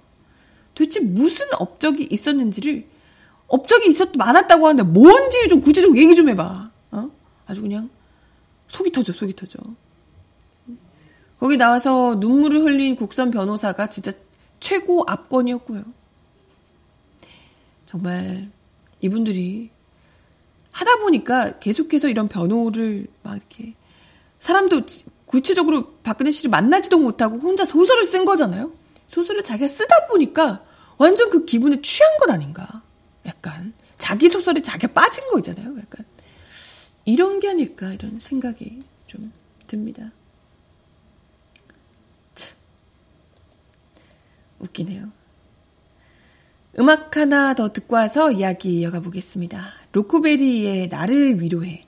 도대체 0.76 1.00
무슨 1.00 1.48
업적이 1.54 2.08
있었는지를 2.12 2.86
업적이 3.54 3.92
있었 3.92 4.10
많았다고 4.16 4.66
하는데 4.66 4.82
뭔지 4.92 5.48
좀 5.48 5.62
구체적으로 5.62 6.00
얘기 6.00 6.16
좀 6.16 6.28
해봐. 6.28 6.72
어? 6.90 7.12
아주 7.46 7.62
그냥 7.62 7.88
속이 8.68 8.92
터져, 8.92 9.14
속이 9.14 9.36
터져. 9.36 9.60
거기 11.40 11.56
나와서 11.56 12.16
눈물을 12.20 12.64
흘린 12.64 12.96
국선 12.96 13.30
변호사가 13.30 13.90
진짜 13.90 14.12
최고 14.60 15.04
압권이었고요. 15.06 15.84
정말 17.86 18.50
이분들이 19.02 19.70
하다 20.72 20.98
보니까 21.02 21.60
계속해서 21.60 22.08
이런 22.10 22.28
변호를 22.28 23.06
막 23.22 23.36
이렇게 23.36 23.76
사람도 24.40 24.82
구체적으로 25.26 25.94
박근혜 26.02 26.32
씨를 26.32 26.50
만나지도 26.50 26.98
못하고 26.98 27.38
혼자 27.38 27.66
소설을 27.66 28.04
쓴 28.04 28.26
거잖아요. 28.26 28.72
소설을 29.06 29.44
자기가 29.44 29.68
쓰다 29.68 30.08
보니까 30.08 30.66
완전 30.98 31.30
그 31.30 31.46
기분에 31.46 31.82
취한 31.84 32.18
것 32.18 32.32
아닌가. 32.32 32.82
약간 33.26 33.74
자기 33.98 34.30
소설에 34.30 34.62
자기가 34.62 34.94
빠진 34.94 35.30
거잖아요. 35.30 35.78
약간 35.78 36.06
이런 37.06 37.40
게 37.40 37.50
아닐까 37.50 37.92
이런 37.94 38.20
생각이 38.20 38.84
좀 39.08 39.32
듭니다. 39.68 40.12
참. 42.36 42.56
웃기네요. 44.60 45.12
음악 46.80 47.16
하나 47.18 47.54
더 47.54 47.72
듣고 47.72 47.96
와서 47.96 48.32
이야기 48.32 48.80
이어가 48.80 49.00
보겠습니다. 49.00 49.74
로코베리의 49.92 50.88
나를 50.88 51.40
위로해 51.40 51.86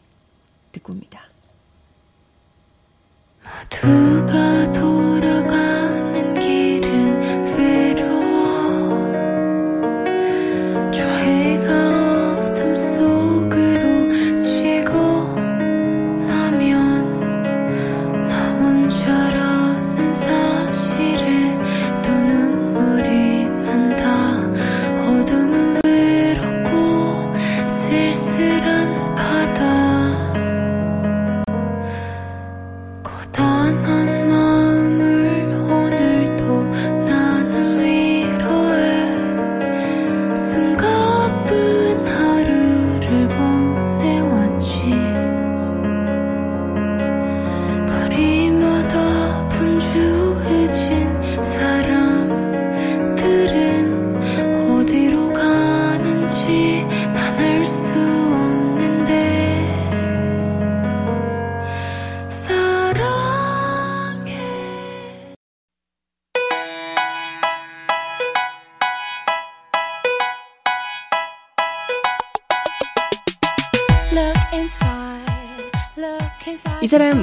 듣고 0.72 0.94
옵니다. 0.94 1.22
모두가 3.44 4.45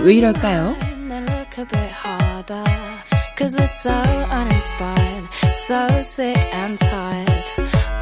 왜 0.02 0.14
이럴까요? 0.14 0.76
Cause 3.38 3.56
we're 3.56 3.66
so 3.66 3.90
uninspired, 4.30 5.26
so 5.54 5.86
sick 6.02 6.38
and 6.54 6.78
tired 6.78 7.44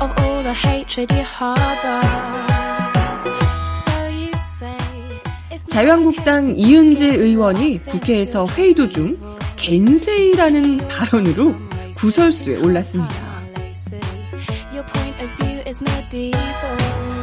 of 0.00 0.12
all 0.18 0.42
the 0.42 0.52
hatred 0.52 1.10
you 1.12 1.22
harbor. 1.22 2.00
So 3.66 4.08
you 4.08 4.32
say 4.34 4.76
it's 5.50 5.64
not 5.64 5.70
자유한국당 5.70 6.54
이은재 6.56 7.06
의원이 7.06 7.84
국회에서 7.86 8.46
회의 8.48 8.74
도중 8.74 9.16
겐세이라는 9.56 10.78
발언으로 10.88 11.54
구설수에 11.96 12.56
올랐습니다. 12.56 13.14
Your 14.72 14.84
point 14.92 15.22
of 15.22 15.30
view 15.38 15.62
is 15.66 15.80
medieval. 15.82 17.19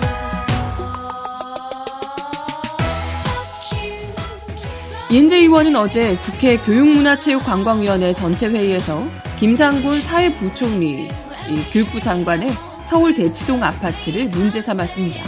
이은재 5.09 5.37
의원은 5.37 5.73
어제 5.77 6.17
국회 6.17 6.57
교육문화체육관광위원회 6.57 8.13
전체 8.13 8.47
회의에서 8.47 9.07
김상곤 9.39 10.01
사회부총리 10.01 11.07
이 11.49 11.71
교육부 11.71 12.01
장관의 12.01 12.49
서울 12.83 13.15
대치동 13.15 13.63
아파트를 13.63 14.25
문제 14.25 14.61
삼았습니다. 14.61 15.23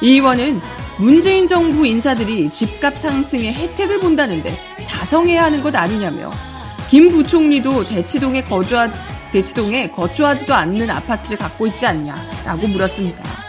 이 0.00 0.14
의원은 0.14 0.60
문재인 0.98 1.46
정부 1.46 1.86
인사들이 1.86 2.50
집값 2.50 2.98
상승의 2.98 3.52
혜택을 3.54 4.00
본다는데 4.00 4.56
자성해야 4.82 5.44
하는 5.44 5.62
것 5.62 5.72
아니냐며 5.76 6.32
김 6.90 7.08
부총리도 7.08 7.84
대치동에 7.84 8.42
거주하, 8.42 8.90
대치동에 9.30 9.86
거주하지도 9.86 10.52
않는 10.52 10.90
아파트를 10.90 11.38
갖고 11.38 11.68
있지 11.68 11.86
않냐라고 11.86 12.66
물었습니다. 12.66 13.41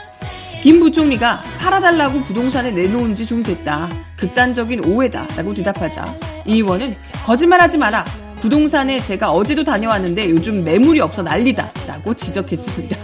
김 0.63 0.79
부총리가 0.79 1.43
팔아달라고 1.59 2.21
부동산에 2.23 2.71
내놓은 2.71 3.15
지 3.15 3.25
좀 3.25 3.43
됐다. 3.43 3.89
극단적인 4.17 4.85
오해다 4.85 5.27
라고 5.35 5.53
대답하자 5.53 6.05
이 6.45 6.55
의원은 6.55 6.95
거짓말하지 7.25 7.77
마라. 7.77 8.03
부동산에 8.39 8.99
제가 8.99 9.31
어제도 9.31 9.63
다녀왔는데 9.63 10.29
요즘 10.29 10.63
매물이 10.63 10.99
없어 11.01 11.21
난리다 11.21 11.71
라고 11.87 12.13
지적했습니다. 12.13 12.97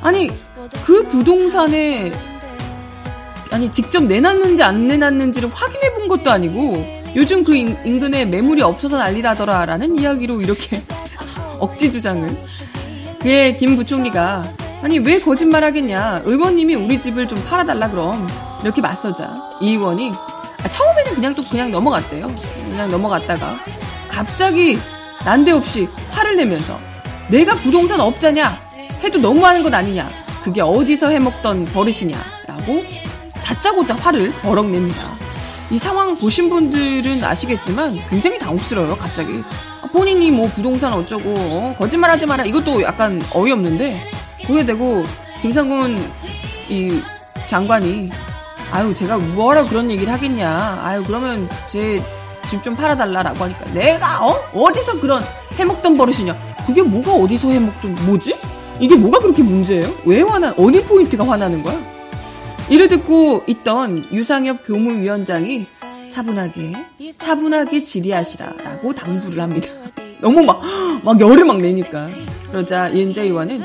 아니 0.00 0.28
그 0.84 1.06
부동산에 1.08 2.10
아니 3.52 3.70
직접 3.70 4.02
내놨는지 4.04 4.62
안 4.62 4.88
내놨는지를 4.88 5.50
확인해 5.52 5.92
본 5.94 6.08
것도 6.08 6.30
아니고 6.30 7.02
요즘 7.14 7.44
그 7.44 7.54
인근에 7.54 8.24
매물이 8.24 8.62
없어서 8.62 8.96
난리라더라 8.96 9.66
라는 9.66 9.98
이야기로 9.98 10.40
이렇게 10.40 10.80
억지 11.58 11.90
주장을 11.92 12.28
그의 13.20 13.56
김 13.56 13.76
부총리가 13.76 14.42
아니 14.82 14.98
왜 14.98 15.20
거짓말 15.20 15.62
하겠냐? 15.64 16.22
의원님이 16.24 16.74
우리 16.74 16.98
집을 16.98 17.28
좀 17.28 17.42
팔아달라 17.44 17.88
그럼. 17.88 18.26
이렇게 18.62 18.80
맞서자. 18.80 19.32
이 19.60 19.72
의원이 19.74 20.10
아, 20.64 20.68
처음에는 20.68 21.14
그냥 21.14 21.34
또 21.34 21.42
그냥 21.44 21.70
넘어갔대요. 21.70 22.26
그냥 22.68 22.88
넘어갔다가. 22.88 23.58
갑자기 24.08 24.78
난데없이 25.24 25.88
화를 26.10 26.36
내면서 26.36 26.78
내가 27.28 27.54
부동산 27.54 28.00
업자냐? 28.00 28.58
해도 29.02 29.18
너무하는 29.18 29.62
것 29.62 29.72
아니냐? 29.72 30.10
그게 30.42 30.60
어디서 30.60 31.08
해먹던 31.08 31.66
버릇이냐라고 31.66 32.84
다짜고짜 33.44 33.94
화를 33.94 34.32
버럭 34.42 34.68
냅니다. 34.68 35.12
이 35.70 35.78
상황 35.78 36.16
보신 36.16 36.50
분들은 36.50 37.22
아시겠지만 37.22 37.98
굉장히 38.10 38.38
당혹스러워요, 38.38 38.96
갑자기. 38.96 39.42
본인이 39.92 40.30
뭐 40.30 40.46
부동산 40.48 40.92
어쩌고, 40.92 41.34
어, 41.36 41.74
거짓말 41.78 42.10
하지 42.10 42.26
마라. 42.26 42.44
이것도 42.44 42.82
약간 42.82 43.20
어이없는데, 43.34 44.04
그게 44.46 44.64
되고, 44.64 45.02
김상군 45.40 45.98
이 46.68 47.00
장관이, 47.48 48.08
아유, 48.70 48.94
제가 48.94 49.18
뭐하러 49.18 49.64
그런 49.66 49.90
얘기를 49.90 50.12
하겠냐. 50.12 50.80
아유, 50.82 51.02
그러면 51.06 51.48
제 51.68 52.00
집 52.50 52.60
좀 52.62 52.76
팔아달라라고 52.76 53.44
하니까, 53.44 53.64
내가, 53.72 54.26
어? 54.26 54.34
어디서 54.52 55.00
그런 55.00 55.22
해먹던 55.56 55.96
버릇이냐. 55.96 56.36
그게 56.66 56.82
뭐가 56.82 57.12
어디서 57.14 57.48
해먹던, 57.50 57.94
뭐지? 58.06 58.36
이게 58.78 58.94
뭐가 58.94 59.20
그렇게 59.20 59.42
문제예요? 59.42 59.88
왜 60.04 60.20
화나, 60.20 60.52
어디 60.58 60.82
포인트가 60.84 61.26
화나는 61.26 61.62
거야? 61.62 61.80
이를 62.68 62.88
듣고 62.88 63.42
있던 63.46 64.06
유상엽 64.12 64.66
교무위원장이 64.66 65.62
차분하게 66.10 66.72
차분하게 67.16 67.82
질의하시라라고 67.82 68.92
당부를 68.94 69.40
합니다. 69.40 69.70
너무 70.20 70.42
막, 70.42 70.60
막 71.02 71.18
열을 71.18 71.44
막 71.46 71.56
내니까. 71.58 72.06
그러자 72.50 72.88
이은재 72.88 73.22
의원은 73.22 73.64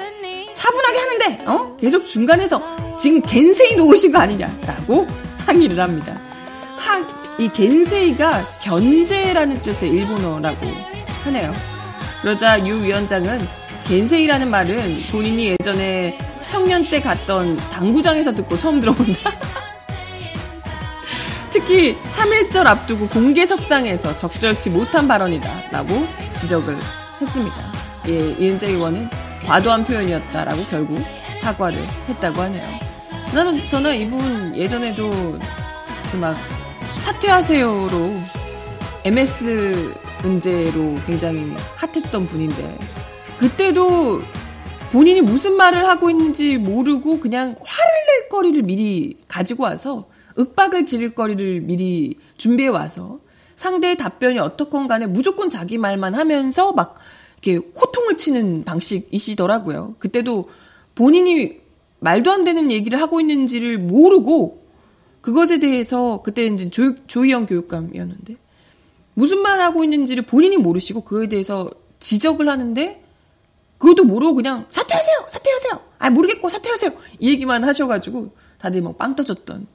차분하게 0.57 0.97
하는데, 0.97 1.43
어? 1.45 1.77
계속 1.79 2.05
중간에서 2.05 2.61
지금 2.99 3.21
겐세이 3.21 3.75
놓으신 3.75 4.11
거 4.11 4.17
아니냐라고 4.19 5.07
항의를 5.45 5.79
합니다. 5.79 6.15
한, 6.77 7.07
이 7.39 7.47
겐세이가 7.49 8.43
견제라는 8.61 9.61
뜻의 9.61 9.91
일본어라고 9.91 10.65
하네요. 11.25 11.53
그러자 12.21 12.65
유 12.65 12.83
위원장은 12.83 13.39
겐세이라는 13.85 14.49
말은 14.49 15.03
본인이 15.11 15.49
예전에 15.49 16.17
청년 16.47 16.89
때 16.89 17.01
갔던 17.01 17.57
당구장에서 17.57 18.33
듣고 18.33 18.57
처음 18.57 18.79
들어본다. 18.79 19.31
특히 21.51 21.95
3일절 22.15 22.65
앞두고 22.65 23.07
공개석상에서 23.09 24.17
적절치 24.17 24.71
못한 24.71 25.07
발언이다. 25.07 25.69
라고 25.71 26.07
지적을 26.39 26.79
했습니다. 27.21 27.71
예, 28.07 28.17
이은재 28.39 28.71
의원은 28.71 29.09
과도한 29.47 29.85
표현이었다라고 29.85 30.61
결국 30.69 30.99
사과를 31.41 31.77
했다고 32.09 32.41
하네요. 32.41 32.67
나는, 33.33 33.67
저는 33.67 33.95
이분 33.95 34.55
예전에도 34.55 35.09
그 36.11 36.17
막 36.17 36.35
사퇴하세요로 37.03 38.11
MS 39.05 39.93
문제로 40.23 40.95
굉장히 41.05 41.53
핫했던 41.75 42.25
분인데 42.25 42.77
그때도 43.39 44.21
본인이 44.91 45.21
무슨 45.21 45.55
말을 45.55 45.85
하고 45.87 46.09
있는지 46.09 46.57
모르고 46.57 47.19
그냥 47.19 47.55
화를 47.63 47.93
낼 48.07 48.29
거리를 48.29 48.61
미리 48.63 49.17
가지고 49.27 49.63
와서 49.63 50.07
윽박을 50.37 50.85
지를 50.85 51.13
거리를 51.13 51.61
미리 51.61 52.17
준비해 52.37 52.69
와서 52.69 53.19
상대의 53.55 53.97
답변이 53.97 54.39
어떻건 54.39 54.87
간에 54.87 55.07
무조건 55.07 55.49
자기 55.49 55.77
말만 55.77 56.15
하면서 56.15 56.73
막 56.73 56.95
이렇게 57.47 57.67
호통을 57.79 58.17
치는 58.17 58.63
방식이시더라고요. 58.65 59.95
그때도 59.99 60.49
본인이 60.95 61.59
말도 61.99 62.31
안 62.31 62.43
되는 62.43 62.71
얘기를 62.71 62.99
하고 63.01 63.19
있는지를 63.19 63.77
모르고 63.77 64.65
그것에 65.21 65.59
대해서 65.59 66.21
그때 66.23 66.45
이제 66.45 66.69
조, 66.69 66.95
조희영 67.05 67.45
교육감이었는데 67.47 68.35
무슨 69.13 69.41
말 69.41 69.61
하고 69.61 69.83
있는지를 69.83 70.25
본인이 70.25 70.57
모르시고 70.57 71.01
그에 71.01 71.27
대해서 71.27 71.71
지적을 71.99 72.49
하는데 72.49 73.03
그것도 73.77 74.03
모르고 74.03 74.35
그냥 74.35 74.65
사퇴하세요! 74.69 75.27
사퇴하세요! 75.29 75.81
아, 75.99 76.09
모르겠고 76.09 76.49
사퇴하세요! 76.49 76.91
이 77.19 77.29
얘기만 77.29 77.63
하셔가지고 77.63 78.31
다들 78.59 78.81
막 78.81 78.97
빵 78.97 79.15
터졌던 79.15 79.67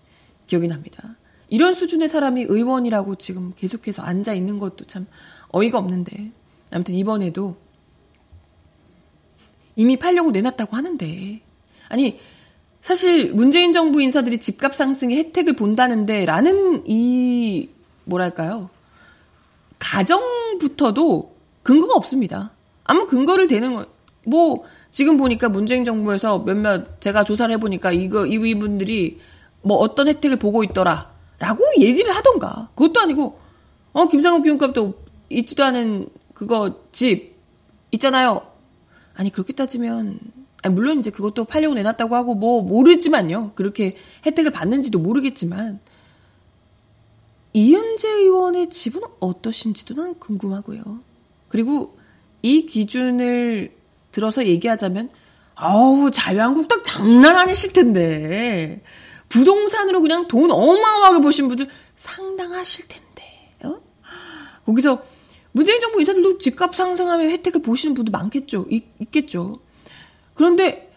기억이 0.47 0.69
납니다. 0.69 1.17
이런 1.49 1.73
수준의 1.73 2.09
사람이 2.09 2.47
의원이라고 2.49 3.17
지금 3.17 3.53
계속해서 3.57 4.03
앉아 4.03 4.35
있는 4.35 4.59
것도 4.59 4.87
참 4.87 5.07
어이가 5.53 5.79
없는데. 5.79 6.33
아무튼 6.73 6.95
이번에도 6.95 7.57
이미 9.77 9.97
팔려고 9.97 10.31
내놨다고 10.31 10.77
하는데. 10.77 11.41
아니, 11.89 12.19
사실 12.81 13.33
문재인 13.33 13.73
정부 13.73 14.03
인사들이 14.03 14.39
집값 14.39 14.75
상승의 14.75 15.17
혜택을 15.19 15.55
본다는데 15.57 16.25
라는 16.25 16.83
이, 16.87 17.71
뭐랄까요. 18.05 18.71
가정부터도 19.79 21.35
근거가 21.63 21.95
없습니다. 21.95 22.53
아무 22.85 23.07
근거를 23.07 23.47
대는 23.47 23.75
거, 23.75 23.87
뭐, 24.25 24.65
지금 24.91 25.17
보니까 25.17 25.49
문재인 25.49 25.85
정부에서 25.85 26.41
몇몇, 26.41 27.01
제가 27.01 27.25
조사를 27.25 27.53
해보니까 27.55 27.93
이거, 27.93 28.27
이분들이 28.27 29.19
뭐 29.63 29.79
어떤 29.79 30.09
혜택을 30.09 30.39
보고 30.39 30.65
있더라. 30.65 31.13
라고 31.39 31.65
얘기를 31.81 32.15
하던가. 32.15 32.69
그것도 32.75 33.01
아니고, 33.01 33.39
어, 33.93 34.09
김상욱 34.09 34.43
비용값도 34.43 34.95
있지도 35.31 35.65
않은 35.65 36.09
그거 36.35 36.81
집 36.93 37.37
있잖아요. 37.93 38.47
아니, 39.15 39.31
그렇게 39.31 39.53
따지면, 39.53 40.19
아니, 40.63 40.75
물론 40.75 40.99
이제 40.99 41.11
그것도 41.11 41.45
팔려고 41.45 41.75
내놨다고 41.75 42.17
하고 42.17 42.35
뭐 42.35 42.63
모르지만요. 42.63 43.53
그렇게 43.55 43.97
혜택을 44.25 44.51
받는지도 44.51 44.99
모르겠지만, 44.99 45.81
이현재 47.53 48.09
의원의 48.09 48.71
집은 48.71 49.03
어떠신지도 49.21 49.95
난 49.95 50.19
궁금하고요. 50.19 50.83
그리고 51.49 51.99
이 52.41 52.65
기준을 52.67 53.75
들어서 54.11 54.47
얘기하자면, 54.47 55.11
아우, 55.55 56.11
자유한국당 56.11 56.83
장난 56.83 57.37
아니실 57.37 57.73
텐데. 57.73 58.83
부동산으로 59.29 60.01
그냥 60.01 60.29
돈 60.29 60.51
어마어마하게 60.51 61.21
보신 61.21 61.49
분들 61.49 61.69
상당하실 61.97 62.89
텐데. 62.89 63.55
어? 63.65 63.81
거기서 64.67 65.03
문재인 65.53 65.81
정부 65.81 66.01
인사들도 66.01 66.39
집값 66.39 66.75
상승하면 66.75 67.31
혜택을 67.31 67.63
보시는 67.63 67.95
분도 67.95 68.11
많겠죠. 68.11 68.67
있, 68.71 68.85
있겠죠. 69.01 69.61
그런데 70.35 70.93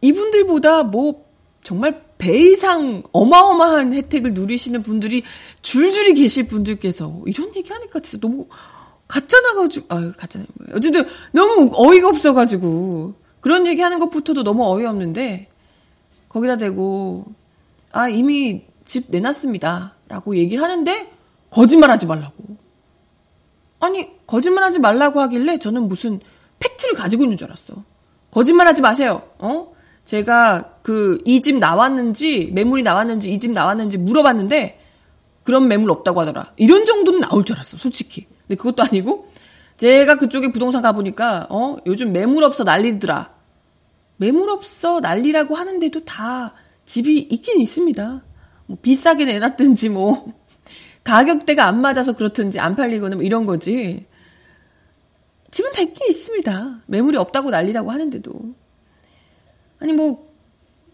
이분들보다 0.00 0.82
뭐 0.84 1.26
정말 1.62 2.04
배 2.18 2.50
이상 2.50 3.02
어마어마한 3.12 3.92
혜택을 3.92 4.34
누리시는 4.34 4.82
분들이 4.82 5.22
줄줄이 5.62 6.14
계실 6.14 6.48
분들께서 6.48 7.22
이런 7.26 7.54
얘기 7.54 7.72
하니까 7.72 8.00
진짜 8.00 8.26
너무 8.26 8.46
가짜나가지고, 9.08 9.86
아, 9.88 10.12
가짜나. 10.16 10.44
어쨌든 10.72 11.06
너무 11.32 11.70
어이가 11.72 12.08
없어가지고, 12.08 13.14
그런 13.40 13.66
얘기 13.66 13.80
하는 13.80 13.98
것부터도 13.98 14.42
너무 14.42 14.64
어이없는데, 14.66 15.48
거기다 16.28 16.56
대고, 16.56 17.26
아, 17.92 18.08
이미 18.08 18.64
집 18.84 19.06
내놨습니다. 19.08 19.94
라고 20.08 20.36
얘기를 20.36 20.62
하는데, 20.62 21.12
거짓말 21.50 21.90
하지 21.90 22.06
말라고. 22.06 22.34
아니, 23.80 24.08
거짓말 24.26 24.64
하지 24.64 24.78
말라고 24.78 25.20
하길래 25.20 25.58
저는 25.58 25.88
무슨 25.88 26.20
팩트를 26.58 26.94
가지고 26.94 27.24
있는 27.24 27.36
줄 27.36 27.46
알았어. 27.48 27.74
거짓말 28.30 28.66
하지 28.66 28.80
마세요. 28.82 29.22
어? 29.38 29.72
제가 30.04 30.78
그, 30.82 31.18
이 31.24 31.40
집 31.40 31.56
나왔는지, 31.58 32.50
매물이 32.54 32.82
나왔는지, 32.82 33.30
이 33.32 33.38
집 33.38 33.52
나왔는지 33.52 33.98
물어봤는데, 33.98 34.80
그런 35.42 35.68
매물 35.68 35.90
없다고 35.90 36.20
하더라. 36.22 36.52
이런 36.56 36.84
정도는 36.84 37.20
나올 37.20 37.44
줄 37.44 37.56
알았어, 37.56 37.76
솔직히. 37.76 38.26
근데 38.46 38.56
그것도 38.56 38.82
아니고 38.82 39.28
제가 39.76 40.16
그쪽에 40.18 40.50
부동산 40.50 40.82
가보니까 40.82 41.46
어 41.50 41.76
요즘 41.86 42.12
매물 42.12 42.42
없어 42.42 42.64
난리더라. 42.64 43.30
매물 44.16 44.48
없어 44.50 45.00
난리라고 45.00 45.54
하는데도 45.54 46.04
다 46.04 46.54
집이 46.86 47.28
있긴 47.30 47.60
있습니다. 47.60 48.22
뭐 48.66 48.78
비싸게 48.82 49.24
내놨든지 49.24 49.90
뭐 49.90 50.26
가격대가 51.06 51.66
안 51.66 51.80
맞아서 51.80 52.16
그렇든지 52.16 52.58
안 52.58 52.74
팔리거나 52.74 53.14
뭐 53.14 53.24
이런 53.24 53.46
거지. 53.46 54.04
집은 55.52 55.70
다 55.70 55.80
있긴 55.80 56.10
있습니다. 56.10 56.82
매물이 56.86 57.16
없다고 57.16 57.50
난리라고 57.50 57.92
하는데도. 57.92 58.32
아니, 59.78 59.92
뭐, 59.92 60.34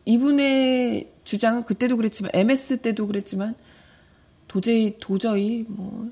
이분의 0.05 1.11
주장은 1.25 1.65
그때도 1.65 1.97
그랬지만, 1.97 2.31
MS 2.35 2.83
때도 2.83 3.07
그랬지만, 3.07 3.55
도저히, 4.49 4.99
도저히, 5.01 5.65
뭐, 5.67 6.11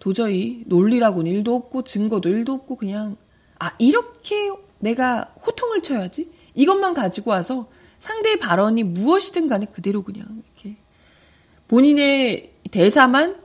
도저히 0.00 0.64
논리라고는 0.66 1.30
일도 1.30 1.54
없고, 1.54 1.84
증거도 1.84 2.28
일도 2.28 2.52
없고, 2.54 2.74
그냥, 2.74 3.16
아, 3.60 3.70
이렇게 3.78 4.50
내가 4.80 5.32
호통을 5.46 5.80
쳐야지? 5.80 6.28
이것만 6.54 6.92
가지고 6.94 7.30
와서 7.30 7.68
상대의 8.00 8.40
발언이 8.40 8.82
무엇이든 8.82 9.46
간에 9.46 9.66
그대로 9.66 10.02
그냥 10.02 10.42
이렇게 10.44 10.76
본인의 11.68 12.55
대사만 12.68 13.40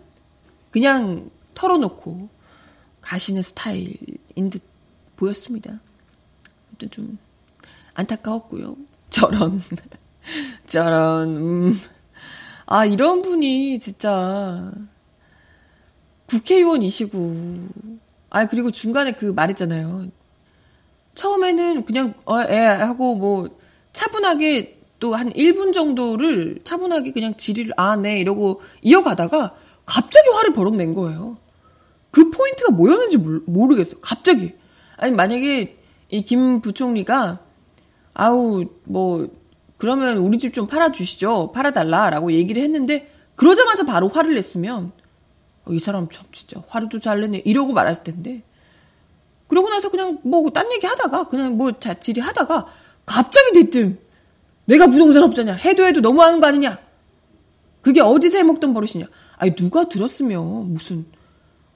그냥 0.71 1.29
털어놓고 1.53 2.29
가시는 3.01 3.41
스타일인 3.41 4.49
듯 4.49 4.61
보였습니다. 5.17 5.79
좀 6.89 7.17
안타까웠고요. 7.93 8.75
저런, 9.11 9.61
저런, 10.65 11.37
음. 11.37 11.79
아, 12.65 12.85
이런 12.85 13.21
분이 13.21 13.79
진짜 13.79 14.71
국회의원이시고, 16.27 17.67
아, 18.29 18.47
그리고 18.47 18.71
중간에 18.71 19.11
그 19.11 19.25
말했잖아요. 19.25 20.07
처음에는 21.13 21.85
그냥, 21.85 22.13
어, 22.25 22.41
애 22.43 22.57
하고 22.57 23.15
뭐, 23.15 23.49
차분하게 23.91 24.80
또 25.01 25.15
한 25.15 25.29
1분 25.31 25.73
정도를 25.73 26.59
차분하게 26.63 27.11
그냥 27.11 27.35
질의를, 27.35 27.73
아, 27.75 27.97
네, 27.97 28.19
이러고 28.19 28.61
이어가다가 28.83 29.55
갑자기 29.85 30.29
화를 30.29 30.53
버럭 30.53 30.75
낸 30.75 30.93
거예요. 30.93 31.35
그 32.11 32.29
포인트가 32.29 32.71
뭐였는지 32.71 33.17
모르, 33.17 33.75
겠어 33.75 33.97
갑자기. 33.99 34.53
아니, 34.97 35.11
만약에 35.11 35.77
이 36.11 36.21
김 36.23 36.61
부총리가, 36.61 37.39
아우, 38.13 38.65
뭐, 38.83 39.27
그러면 39.77 40.17
우리 40.17 40.37
집 40.37 40.53
좀 40.53 40.67
팔아 40.67 40.91
주시죠. 40.91 41.51
팔아 41.53 41.71
달라라고 41.71 42.31
얘기를 42.33 42.61
했는데, 42.61 43.11
그러자마자 43.35 43.83
바로 43.85 44.07
화를 44.07 44.35
냈으면, 44.35 44.91
어, 45.65 45.73
이 45.73 45.79
사람 45.79 46.09
참 46.09 46.25
진짜 46.31 46.61
화를 46.67 46.89
또잘 46.89 47.21
내네. 47.21 47.39
이러고 47.45 47.73
말았을 47.73 48.03
텐데. 48.03 48.43
그러고 49.47 49.69
나서 49.69 49.89
그냥 49.89 50.19
뭐 50.23 50.49
딴 50.51 50.71
얘기 50.73 50.85
하다가, 50.85 51.27
그냥 51.29 51.57
뭐 51.57 51.71
자질이 51.71 52.21
하다가, 52.21 52.67
갑자기 53.05 53.53
대뜸, 53.53 53.97
내가 54.65 54.87
부동산 54.87 55.23
업자냐. 55.23 55.53
해도 55.53 55.85
해도 55.85 56.01
너무하는 56.01 56.39
거 56.39 56.47
아니냐. 56.47 56.79
그게 57.81 57.99
어디서 58.01 58.37
해먹던 58.37 58.73
버릇이냐. 58.73 59.07
아니, 59.37 59.55
누가 59.55 59.89
들었으면 59.89 60.73
무슨, 60.73 61.05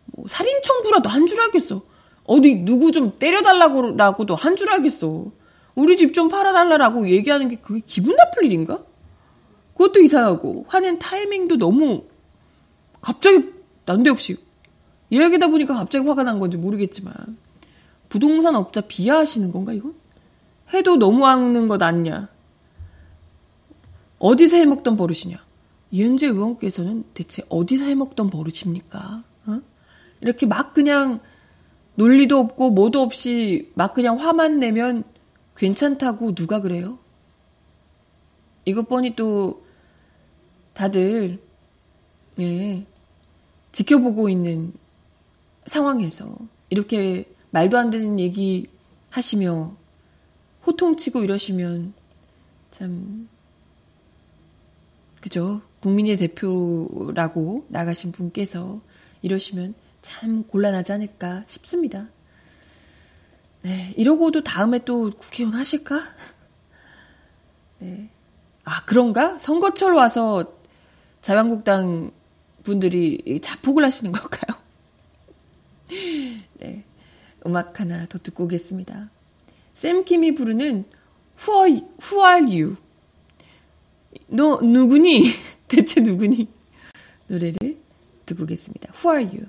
뭐 0.05 0.25
살인 0.27 0.61
청구라도 0.61 1.09
한 1.09 1.25
줄 1.27 1.41
알겠어. 1.41 1.81
어디 2.25 2.55
누구 2.63 2.91
좀 2.91 3.15
때려달라고라고도 3.17 4.35
한 4.35 4.55
줄 4.55 4.69
알겠어. 4.69 5.31
우리 5.75 5.97
집 5.97 6.13
좀 6.13 6.27
팔아달라라고 6.27 7.09
얘기하는 7.09 7.49
게 7.49 7.55
그게 7.57 7.81
기분 7.85 8.15
나쁠 8.15 8.45
일인가? 8.45 8.83
그것도 9.73 9.99
이상하고 10.01 10.65
화낸 10.69 10.97
타이밍도 10.99 11.57
너무 11.57 12.05
갑자기 13.01 13.51
난데없이 13.85 14.37
이야기다 15.09 15.47
보니까 15.47 15.73
갑자기 15.73 16.07
화가 16.07 16.23
난 16.23 16.39
건지 16.39 16.55
모르겠지만 16.57 17.13
부동산 18.07 18.55
업자 18.55 18.81
비하하시는 18.81 19.51
건가 19.51 19.73
이건? 19.73 19.93
해도 20.73 20.95
너무 20.95 21.25
하는 21.27 21.67
것 21.67 21.81
아니냐? 21.83 22.29
어디서 24.19 24.57
해먹던 24.57 24.97
버릇이냐? 24.97 25.43
이은재 25.91 26.27
의원께서는 26.27 27.03
대체 27.13 27.43
어디서 27.49 27.85
해먹던 27.85 28.29
버릇입니까? 28.29 29.23
어? 29.45 29.61
이렇게 30.21 30.45
막 30.45 30.73
그냥 30.73 31.19
논리도 31.95 32.37
없고 32.37 32.71
뭐도 32.71 33.01
없이 33.01 33.71
막 33.75 33.93
그냥 33.93 34.19
화만 34.19 34.59
내면 34.59 35.03
괜찮다고 35.55 36.35
누가 36.35 36.61
그래요? 36.61 36.99
이것 38.65 38.87
뻔히 38.89 39.15
또 39.15 39.63
다들 40.73 41.39
예, 42.39 42.85
지켜보고 43.71 44.27
있는 44.27 44.73
상황에서 45.67 46.35
이렇게 46.69 47.25
말도 47.51 47.77
안 47.77 47.89
되는 47.89 48.19
얘기 48.19 48.67
하시며 49.09 49.75
호통치고 50.67 51.23
이러시면 51.23 51.93
참 52.71 53.29
그죠? 55.25 55.59
국민의 55.79 56.17
대표라고 56.17 57.65
나가신 57.69 58.11
분께서 58.11 58.79
이러시면 59.23 59.73
참 60.03 60.43
곤란하지 60.43 60.91
않을까 60.91 61.45
싶습니다. 61.47 62.05
네, 63.63 63.91
이러고도 63.97 64.43
다음에 64.43 64.85
또 64.85 65.09
국회의원 65.09 65.57
하실까? 65.57 66.03
네. 67.79 68.07
아, 68.65 68.85
그런가? 68.85 69.39
선거철 69.39 69.93
와서 69.93 70.59
자유한국당 71.21 72.11
분들이 72.61 73.39
자폭을 73.41 73.83
하시는 73.83 74.11
걸까요? 74.11 74.61
네. 76.59 76.83
음악 77.47 77.79
하나 77.79 78.05
더 78.05 78.19
듣고 78.19 78.43
오겠습니다. 78.43 79.09
샘킴이 79.73 80.35
부르는 80.35 80.85
Who 81.39 81.65
are, 81.65 81.81
who 81.99 82.23
are 82.23 82.43
you? 82.43 82.84
너 84.27 84.59
누구니? 84.61 85.23
대체 85.67 86.01
누구니? 86.01 86.47
노래를 87.27 87.77
듣고 88.25 88.43
오겠습니다. 88.43 88.93
Who 89.03 89.11
are 89.15 89.25
you? 89.25 89.47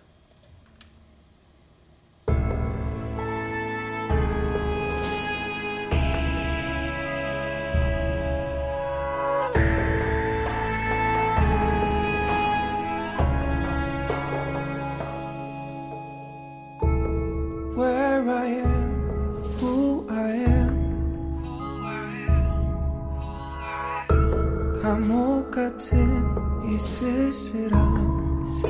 쓸쓸함 27.56 28.62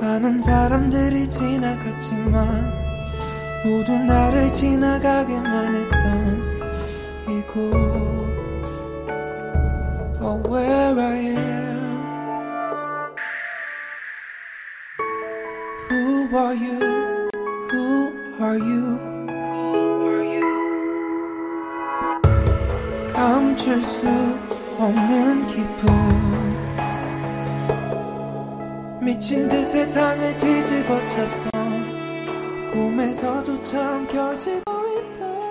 많은 0.00 0.40
사람들이 0.40 1.28
지나갔지만 1.28 2.72
모두 3.64 3.92
나를 3.92 4.50
지나가게만 4.50 5.74
했던 5.74 6.42
이곳 7.28 7.74
Oh 10.22 10.42
where 10.48 11.00
I 11.00 11.18
am 11.18 11.84
Who 15.90 16.28
are 16.34 16.54
you? 16.54 17.28
Who 17.70 18.12
are 18.40 18.58
you? 18.58 18.98
감출 23.12 23.82
수 23.82 24.06
없는 24.78 25.46
기분 25.46 26.53
미친 29.04 29.46
듯 29.48 29.68
세상을 29.68 30.38
뒤집어 30.38 31.06
쳤던 31.08 32.70
꿈에서조차 32.72 33.96
엉켜지고 33.96 34.62
있던 34.62 35.44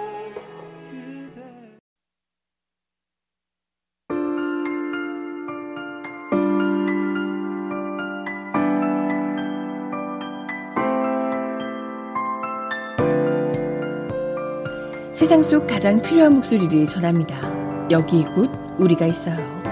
세상 15.13 15.43
속 15.43 15.67
가장 15.67 16.01
필요한 16.01 16.33
목소리를 16.33 16.87
전합니다. 16.87 17.39
여기 17.91 18.23
곧 18.23 18.49
우리가 18.79 19.05
있어요. 19.05 19.62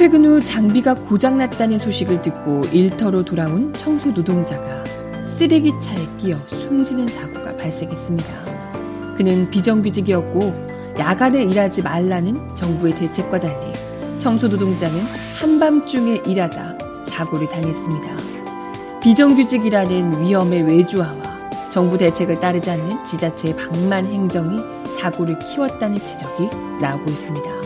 퇴근 0.00 0.24
후 0.24 0.40
장비가 0.40 0.94
고장났다는 0.94 1.76
소식을 1.76 2.22
듣고 2.22 2.62
일터로 2.72 3.22
돌아온 3.22 3.70
청소 3.74 4.10
노동자가 4.10 4.82
쓰레기차에 5.22 6.16
끼어 6.16 6.38
숨지는 6.38 7.06
사고가 7.06 7.54
발생했습니다. 7.58 9.14
그는 9.14 9.50
비정규직이었고 9.50 10.94
야간에 10.98 11.42
일하지 11.42 11.82
말라는 11.82 12.56
정부의 12.56 12.94
대책과 12.94 13.40
달리 13.40 13.74
청소 14.18 14.48
노동자는 14.48 14.98
한밤중에 15.38 16.22
일하다 16.26 16.78
사고를 17.04 17.46
당했습니다. 17.48 19.00
비정규직이라는 19.02 20.22
위험의 20.22 20.62
외주화와 20.62 21.22
정부 21.68 21.98
대책을 21.98 22.40
따르지 22.40 22.70
않는 22.70 23.04
지자체의 23.04 23.54
방만 23.54 24.06
행정이 24.06 24.56
사고를 24.98 25.38
키웠다는 25.40 25.98
지적이 25.98 26.48
나오고 26.80 27.04
있습니다. 27.04 27.59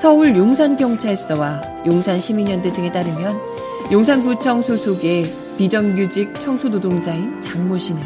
서울 0.00 0.34
용산경찰서와 0.34 1.60
용산시민연대 1.84 2.72
등에 2.72 2.90
따르면 2.90 3.38
용산구청 3.92 4.62
소속의 4.62 5.30
비정규직 5.58 6.32
청소노동자인 6.40 7.38
장모 7.42 7.76
씨는 7.76 8.00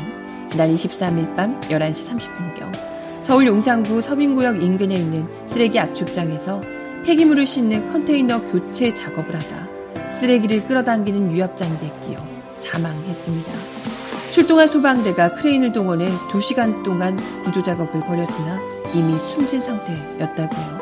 지난 0.48 0.74
23일 0.74 1.36
밤 1.36 1.60
11시 1.60 2.04
30분경 2.08 2.72
서울 3.20 3.46
용산구 3.46 4.00
서민구역 4.00 4.60
인근에 4.60 4.92
있는 4.92 5.28
쓰레기 5.46 5.78
압축장에서 5.78 6.60
폐기물을 7.04 7.46
싣는 7.46 7.92
컨테이너 7.92 8.40
교체 8.40 8.92
작업을 8.92 9.32
하다 9.32 10.10
쓰레기를 10.10 10.66
끌어당기는 10.66 11.30
유압장비에 11.30 11.92
끼어 12.08 12.18
사망했습니다. 12.58 13.52
출동한 14.32 14.66
소방대가 14.66 15.36
크레인을 15.36 15.72
동원해 15.72 16.06
2시간 16.28 16.82
동안 16.82 17.16
구조 17.44 17.62
작업을 17.62 18.00
벌였으나 18.00 18.56
이미 18.92 19.16
숨진 19.16 19.62
상태였다고요. 19.62 20.73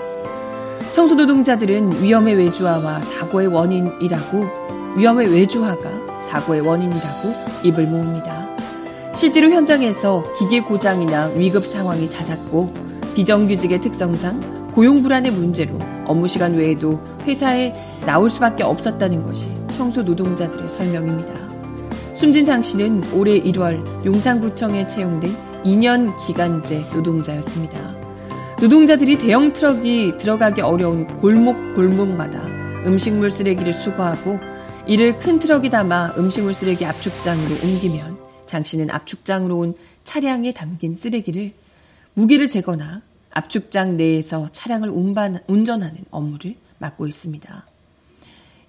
청소노동자들은 0.92 2.02
위험의 2.02 2.36
외주화와 2.36 3.00
사고의 3.00 3.48
원인이라고 3.48 4.94
위험의 4.96 5.32
외주화가 5.32 6.20
사고의 6.22 6.60
원인이라고 6.60 7.34
입을 7.64 7.86
모읍니다. 7.86 9.12
실제로 9.14 9.50
현장에서 9.50 10.22
기계 10.38 10.60
고장이나 10.60 11.26
위급 11.34 11.64
상황이 11.64 12.10
잦았고 12.10 12.72
비정규직의 13.14 13.80
특성상 13.80 14.70
고용 14.72 14.96
불안의 15.02 15.32
문제로 15.32 15.78
업무 16.06 16.28
시간 16.28 16.54
외에도 16.54 17.02
회사에 17.22 17.72
나올 18.04 18.28
수밖에 18.28 18.62
없었다는 18.62 19.26
것이 19.26 19.50
청소 19.76 20.02
노동자들의 20.02 20.68
설명입니다. 20.68 21.34
숨진 22.14 22.44
장 22.44 22.62
씨는 22.62 23.02
올해 23.14 23.40
1월 23.40 23.82
용산구청에 24.04 24.86
채용된 24.86 25.34
2년 25.64 26.14
기간제 26.26 26.84
노동자였습니다. 26.94 27.91
노동자들이 28.62 29.18
대형 29.18 29.52
트럭이 29.52 30.18
들어가기 30.18 30.60
어려운 30.60 31.04
골목 31.18 31.74
골목마다 31.74 32.40
음식물 32.86 33.28
쓰레기를 33.28 33.72
수거하고 33.72 34.38
이를 34.86 35.18
큰 35.18 35.40
트럭이 35.40 35.68
담아 35.68 36.14
음식물 36.16 36.54
쓰레기 36.54 36.86
압축장으로 36.86 37.56
옮기면 37.64 38.18
장 38.46 38.62
씨는 38.62 38.88
압축장으로 38.88 39.58
온 39.58 39.74
차량에 40.04 40.52
담긴 40.52 40.94
쓰레기를 40.94 41.52
무게를 42.14 42.48
재거나 42.48 43.02
압축장 43.32 43.96
내에서 43.96 44.48
차량을 44.52 44.90
운반, 44.90 45.42
운전하는 45.48 45.96
업무를 46.12 46.54
맡고 46.78 47.08
있습니다. 47.08 47.66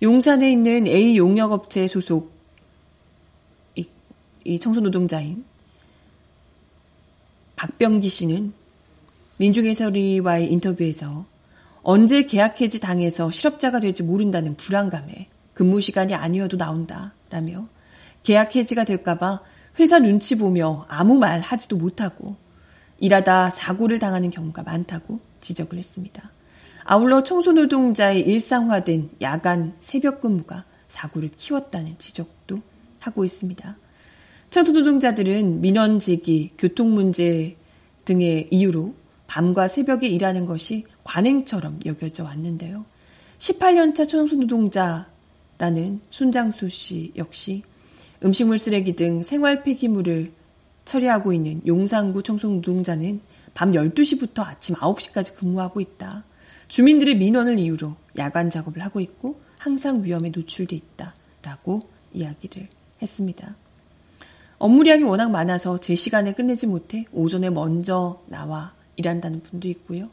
용산에 0.01 0.51
있는 0.51 0.87
A 0.87 1.17
용역업체 1.17 1.85
소속 1.85 2.31
이, 3.75 3.85
이 4.43 4.57
청소노동자인 4.57 5.45
박병기 7.55 8.09
씨는 8.09 8.62
민중해설위와의 9.43 10.51
인터뷰에서 10.53 11.25
언제 11.81 12.23
계약 12.23 12.61
해지 12.61 12.79
당해서 12.79 13.29
실업자가 13.29 13.81
될지 13.81 14.01
모른다는 14.01 14.55
불안감에 14.55 15.27
근무 15.53 15.81
시간이 15.81 16.15
아니어도 16.15 16.55
나온다 16.55 17.13
라며 17.29 17.67
계약 18.23 18.55
해지가 18.55 18.85
될까봐 18.85 19.41
회사 19.79 19.99
눈치 19.99 20.37
보며 20.37 20.85
아무 20.87 21.19
말 21.19 21.41
하지도 21.41 21.75
못하고 21.75 22.37
일하다 22.99 23.49
사고를 23.49 23.99
당하는 23.99 24.29
경우가 24.29 24.63
많다고 24.63 25.19
지적을 25.41 25.77
했습니다. 25.77 26.31
아울러 26.85 27.23
청소노동자의 27.23 28.21
일상화된 28.21 29.09
야간 29.21 29.75
새벽 29.81 30.21
근무가 30.21 30.63
사고를 30.87 31.29
키웠다는 31.35 31.95
지적도 31.97 32.61
하고 32.99 33.25
있습니다. 33.25 33.75
청소노동자들은 34.51 35.59
민원 35.59 35.99
제기, 35.99 36.51
교통 36.57 36.93
문제 36.93 37.57
등의 38.05 38.47
이유로 38.51 39.02
밤과 39.27 39.67
새벽에 39.67 40.07
일하는 40.07 40.45
것이 40.45 40.85
관행처럼 41.03 41.79
여겨져 41.85 42.23
왔는데요. 42.23 42.85
18년차 43.39 44.07
청소노동자라는 44.07 46.01
손장수 46.09 46.69
씨 46.69 47.11
역시 47.17 47.61
음식물 48.23 48.57
쓰레기 48.57 48.95
등 48.95 49.23
생활 49.23 49.63
폐기물을 49.63 50.31
처리하고 50.85 51.33
있는 51.33 51.61
용산구 51.65 52.23
청소노동자는 52.23 53.21
밤 53.53 53.71
12시부터 53.71 54.45
아침 54.45 54.75
9시까지 54.75 55.35
근무하고 55.35 55.81
있다. 55.81 56.23
주민들의 56.67 57.15
민원을 57.15 57.59
이유로 57.59 57.95
야간 58.17 58.49
작업을 58.49 58.81
하고 58.81 58.99
있고 58.99 59.39
항상 59.57 60.03
위험에 60.03 60.31
노출돼 60.33 60.75
있다. 60.75 61.13
라고 61.41 61.87
이야기를 62.13 62.67
했습니다. 63.01 63.55
업무량이 64.57 65.03
워낙 65.03 65.29
많아서 65.29 65.77
제 65.79 65.93
시간에 65.93 66.33
끝내지 66.33 66.67
못해 66.67 67.05
오전에 67.11 67.49
먼저 67.49 68.21
나와 68.27 68.73
일한다는 68.95 69.41
분도 69.41 69.67
있고요. 69.69 70.09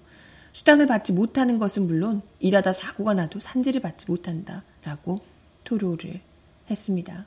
수당을 0.52 0.86
받지 0.86 1.12
못하는 1.12 1.58
것은 1.58 1.86
물론 1.86 2.22
일하다 2.38 2.72
사고가 2.72 3.14
나도 3.14 3.38
산지를 3.40 3.80
받지 3.80 4.06
못한다. 4.08 4.62
라고 4.84 5.20
토로를 5.64 6.20
했습니다. 6.70 7.26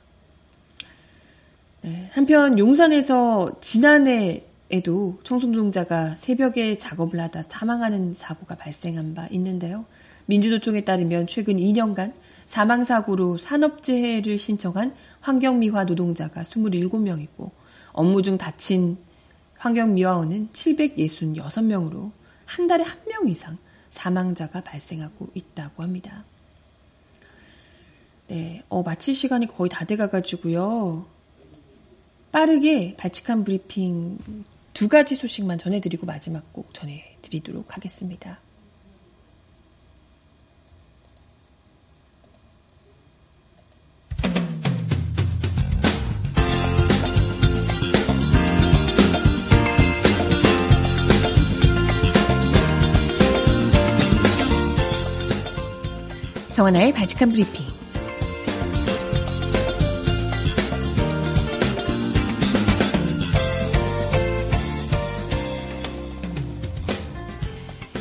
네, 1.82 2.10
한편 2.12 2.58
용산에서 2.58 3.60
지난해에도 3.60 5.18
청소노동자가 5.22 6.16
새벽에 6.16 6.78
작업을 6.78 7.20
하다 7.20 7.42
사망하는 7.42 8.14
사고가 8.14 8.54
발생한 8.56 9.14
바 9.14 9.26
있는데요. 9.30 9.84
민주노총에 10.26 10.84
따르면 10.84 11.26
최근 11.26 11.56
2년간 11.56 12.14
사망사고로 12.46 13.38
산업재해를 13.38 14.38
신청한 14.38 14.94
환경미화 15.20 15.84
노동자가 15.84 16.42
27명이고 16.42 17.50
업무 17.92 18.22
중 18.22 18.38
다친 18.38 18.96
환경미화원은 19.64 20.50
766명으로 20.52 22.10
한 22.44 22.66
달에 22.66 22.84
한 22.84 23.04
명 23.06 23.28
이상 23.28 23.56
사망자가 23.90 24.60
발생하고 24.62 25.28
있다고 25.34 25.82
합니다. 25.82 26.24
네, 28.28 28.62
어, 28.68 28.82
마칠 28.82 29.14
시간이 29.14 29.46
거의 29.46 29.70
다 29.70 29.84
돼가가지고요. 29.84 31.06
빠르게 32.32 32.94
발칙한 32.98 33.44
브리핑 33.44 34.18
두 34.74 34.88
가지 34.88 35.14
소식만 35.14 35.58
전해드리고 35.58 36.04
마지막 36.04 36.52
곡 36.52 36.74
전해드리도록 36.74 37.76
하겠습니다. 37.76 38.40
정하나의 56.54 56.92
발칙한 56.92 57.32
브리핑 57.32 57.66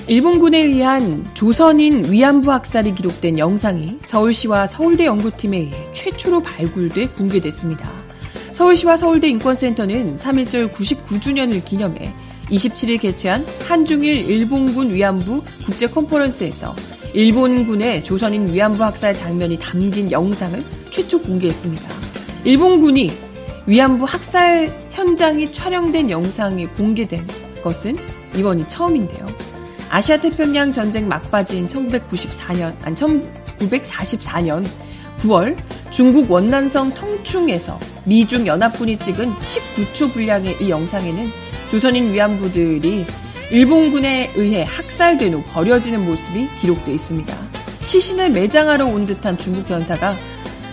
일본군에 0.06 0.60
의한 0.60 1.26
조선인 1.34 2.12
위안부 2.12 2.51
학살이 2.51 2.93
기록된 2.93 3.39
영상이 3.39 3.97
서울시와 4.04 4.68
서울대 4.68 5.08
연구팀에 5.08 5.58
의해 5.58 5.91
최초로 5.91 6.43
발굴돼 6.43 7.08
공개됐습니다. 7.08 7.91
서울시와 8.51 8.97
서울대 8.97 9.30
인권센터는 9.30 10.16
3.1절 10.18 10.72
99주년을 10.72 11.66
기념해 11.66 12.14
27일 12.51 13.01
개최한 13.01 13.43
한중일 13.68 14.30
일본군 14.30 14.93
위안부 14.93 15.41
국제 15.66 15.88
컨퍼런스에서 15.88 16.76
일본군의 17.14 18.03
조선인 18.03 18.51
위안부 18.51 18.84
학살 18.84 19.16
장면이 19.16 19.59
담긴 19.59 20.11
영상을 20.11 20.64
최초 20.89 21.22
공개했습니다. 21.22 21.88
일본군이 22.43 23.11
위안부 23.68 24.05
학살 24.05 24.76
현장이 24.91 25.51
촬영된 25.51 26.09
영상이 26.09 26.66
공개된 26.68 27.26
것은 27.64 27.97
이번이 28.36 28.68
처음인데요. 28.68 29.28
아시아 29.89 30.18
태평양 30.18 30.72
전쟁 30.72 31.07
막바지인 31.07 31.68
1994년, 31.68 32.74
아니 32.84 32.95
1944년 32.95 34.66
9월 35.20 35.55
중국 35.91 36.32
원난성 36.32 36.95
텅충에서 36.95 37.80
미중 38.05 38.47
연합군이 38.47 38.97
찍은 38.97 39.34
19초 39.36 40.11
분량의 40.14 40.57
이 40.59 40.70
영상에는 40.70 41.30
조선인 41.70 42.11
위안부들이 42.11 43.05
일본군에 43.52 44.32
의해 44.36 44.64
학살된 44.64 45.34
후 45.34 45.44
버려지는 45.44 46.06
모습이 46.06 46.50
기록되어 46.60 46.94
있습니다. 46.94 47.36
시신을 47.84 48.32
매장하러 48.32 48.86
온 48.86 49.06
듯한 49.06 49.38
중국 49.38 49.68
변사가 49.68 50.16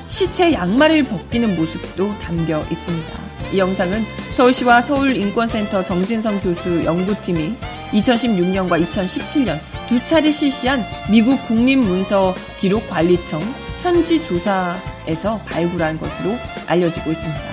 시체 0.06 0.52
양말을 0.52 1.04
벗기는 1.04 1.54
모습도 1.56 2.18
담겨 2.18 2.60
있습니다. 2.70 3.30
이 3.52 3.58
영상은 3.58 4.04
서울시와 4.36 4.82
서울인권센터 4.82 5.84
정진성 5.84 6.40
교수 6.40 6.84
연구팀이 6.84 7.54
2016년과 7.92 8.86
2017년 8.88 9.58
두 9.88 10.04
차례 10.04 10.30
실시한 10.30 10.84
미국 11.10 11.44
국립문서 11.46 12.34
기록관리청 12.60 13.42
현지 13.82 14.24
조사에서 14.24 15.38
발굴한 15.46 15.98
것으로 15.98 16.36
알려지고 16.66 17.10
있습니다. 17.10 17.49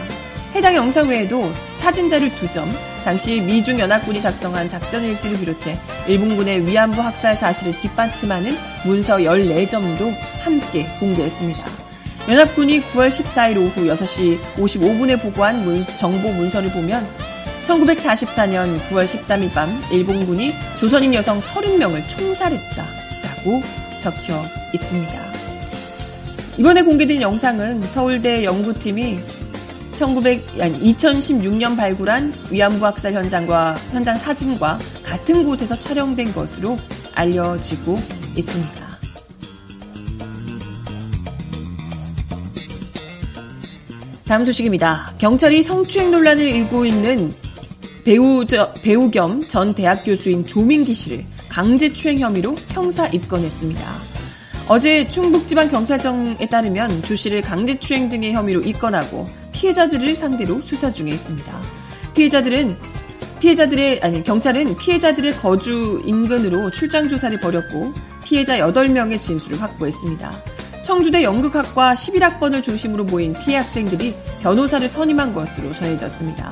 해당 0.57 0.75
영상 0.75 1.07
외에도 1.07 1.51
사진자료 1.77 2.25
2점, 2.29 2.67
당시 3.05 3.39
미중 3.39 3.77
연합군이 3.77 4.19
작성한 4.19 4.67
작전 4.67 5.03
일지를 5.03 5.37
비롯해 5.37 5.79
일본군의 6.07 6.65
위안부 6.65 6.99
학살 6.99 7.35
사실을 7.35 7.77
뒷받침하는 7.79 8.57
문서 8.83 9.17
14점도 9.17 10.11
함께 10.41 10.87
공개했습니다. 10.99 11.63
연합군이 12.27 12.81
9월 12.85 13.09
14일 13.09 13.57
오후 13.57 13.85
6시 13.85 14.41
55분에 14.55 15.21
보고한 15.21 15.59
문, 15.63 15.85
정보 15.95 16.31
문서를 16.31 16.71
보면 16.71 17.07
1944년 17.63 18.79
9월 18.87 19.05
13일 19.05 19.53
밤 19.53 19.69
일본군이 19.91 20.55
조선인 20.79 21.13
여성 21.13 21.39
30명을 21.39 22.09
총살했다라고 22.09 23.61
적혀 23.99 24.43
있습니다. 24.73 25.27
이번에 26.57 26.81
공개된 26.81 27.21
영상은 27.21 27.83
서울대 27.83 28.43
연구팀이 28.43 29.19
1900, 29.97 30.61
아니, 30.61 30.93
2016년 30.93 31.75
발굴한 31.75 32.31
위안부 32.51 32.85
학살 32.85 33.13
현장과 33.13 33.73
현장 33.91 34.15
사진과 34.15 34.77
같은 35.03 35.43
곳에서 35.43 35.79
촬영된 35.79 36.33
것으로 36.33 36.77
알려지고 37.15 37.97
있습니다. 38.35 38.87
다음 44.27 44.45
소식입니다. 44.45 45.13
경찰이 45.17 45.63
성추행 45.63 46.11
논란을 46.11 46.43
일고 46.47 46.85
있는 46.85 47.33
배우, 48.03 48.45
저, 48.45 48.71
배우 48.83 49.09
겸 49.09 49.41
전 49.41 49.73
대학 49.73 50.03
교수인 50.03 50.45
조민기 50.45 50.93
씨를 50.93 51.25
강제추행 51.49 52.19
혐의로 52.19 52.55
형사 52.69 53.07
입건했습니다. 53.07 53.81
어제 54.69 55.07
충북지방경찰청에 55.07 56.47
따르면 56.49 57.01
조 57.01 57.15
씨를 57.15 57.41
강제추행 57.41 58.09
등의 58.09 58.33
혐의로 58.33 58.61
입건하고 58.61 59.25
피해자들을 59.57 60.15
상대로 60.15 60.61
수사 60.61 60.91
중에 60.91 61.09
있습니다. 61.09 61.61
피해자들은 62.13 62.77
피해자들의 63.39 64.01
아니 64.03 64.23
경찰은 64.23 64.77
피해자들의 64.77 65.33
거주 65.37 66.01
인근으로 66.05 66.69
출장 66.71 67.09
조사를 67.09 67.39
벌였고 67.39 67.91
피해자 68.23 68.57
8명의 68.57 69.19
진술을 69.19 69.59
확보했습니다. 69.59 70.31
청주대 70.83 71.23
연극학과 71.23 71.95
11학번을 71.95 72.63
중심으로 72.63 73.05
모인 73.05 73.33
피해 73.33 73.57
학생들이 73.57 74.15
변호사를 74.41 74.87
선임한 74.87 75.33
것으로 75.33 75.73
전해졌습니다. 75.73 76.51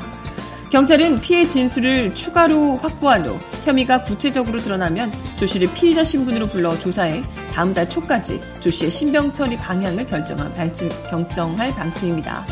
경찰은 0.71 1.21
피해 1.21 1.47
진술을 1.47 2.15
추가로 2.15 2.77
확보한 2.77 3.27
후 3.27 3.39
혐의가 3.65 4.01
구체적으로 4.01 4.59
드러나면 4.59 5.11
조 5.37 5.45
씨를 5.45 5.71
피의자 5.73 6.03
신분으로 6.03 6.47
불러 6.47 6.77
조사해 6.79 7.21
다음 7.53 7.73
달 7.73 7.87
초까지 7.87 8.41
조 8.59 8.71
씨의 8.71 8.91
신병 8.91 9.31
처리 9.31 9.55
방향을 9.57 10.07
결정한 10.07 10.51
방침, 10.53 10.89
결정할 11.09 11.69
방침입니다. 11.69 12.45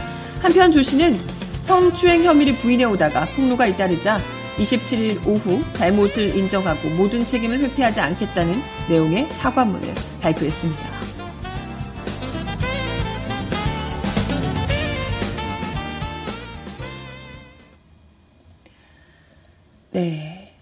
한편 0.43 0.73
조 0.73 0.81
씨는 0.81 1.15
성추행 1.63 2.25
혐의를 2.25 2.57
부인해 2.57 2.83
오다가 2.83 3.25
폭로가 3.27 3.65
잇따르자 3.65 4.17
27일 4.57 5.25
오후 5.25 5.61
잘못을 5.71 6.35
인정하고 6.35 6.89
모든 6.89 7.25
책임을 7.25 7.61
회피하지 7.61 8.01
않겠다는 8.01 8.61
내용의 8.89 9.29
사과문을 9.31 9.87
발표했습니다. 10.19 10.83
네. 19.91 20.53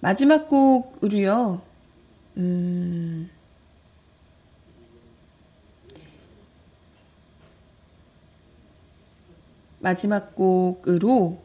마지막 0.00 0.46
곡으로요, 0.46 1.62
음, 2.36 3.30
마지막 9.80 10.34
곡으로 10.34 11.38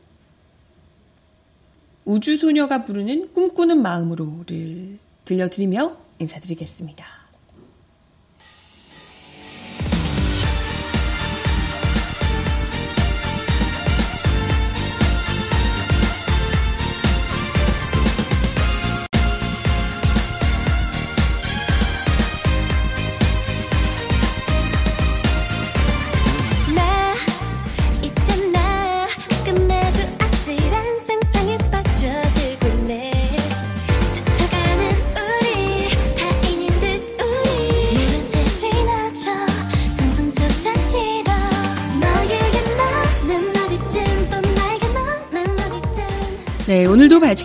우주소녀가 2.05 2.86
부르는 2.86 3.33
꿈꾸는 3.33 3.81
마음으로를 3.81 4.99
들려드리며 5.25 5.97
인사드리겠습니다. 6.19 7.24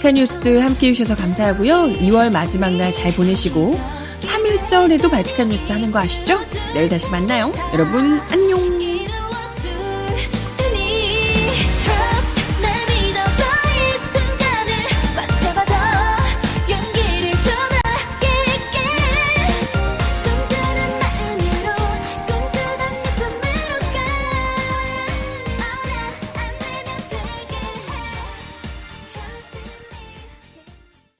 발칙한 0.00 0.14
뉴스 0.14 0.58
함께 0.58 0.88
해주셔서 0.88 1.14
감사하고요. 1.20 1.98
2월 2.00 2.30
마지막 2.32 2.72
날 2.74 2.92
잘 2.92 3.12
보내시고 3.14 3.78
3일절에도 4.22 5.10
발칙한 5.10 5.48
뉴스 5.48 5.72
하는 5.72 5.90
거 5.92 5.98
아시죠? 6.00 6.38
내일 6.74 6.88
다시 6.88 7.08
만나요. 7.10 7.52
여러분 7.74 8.18
안녕. 8.30 8.69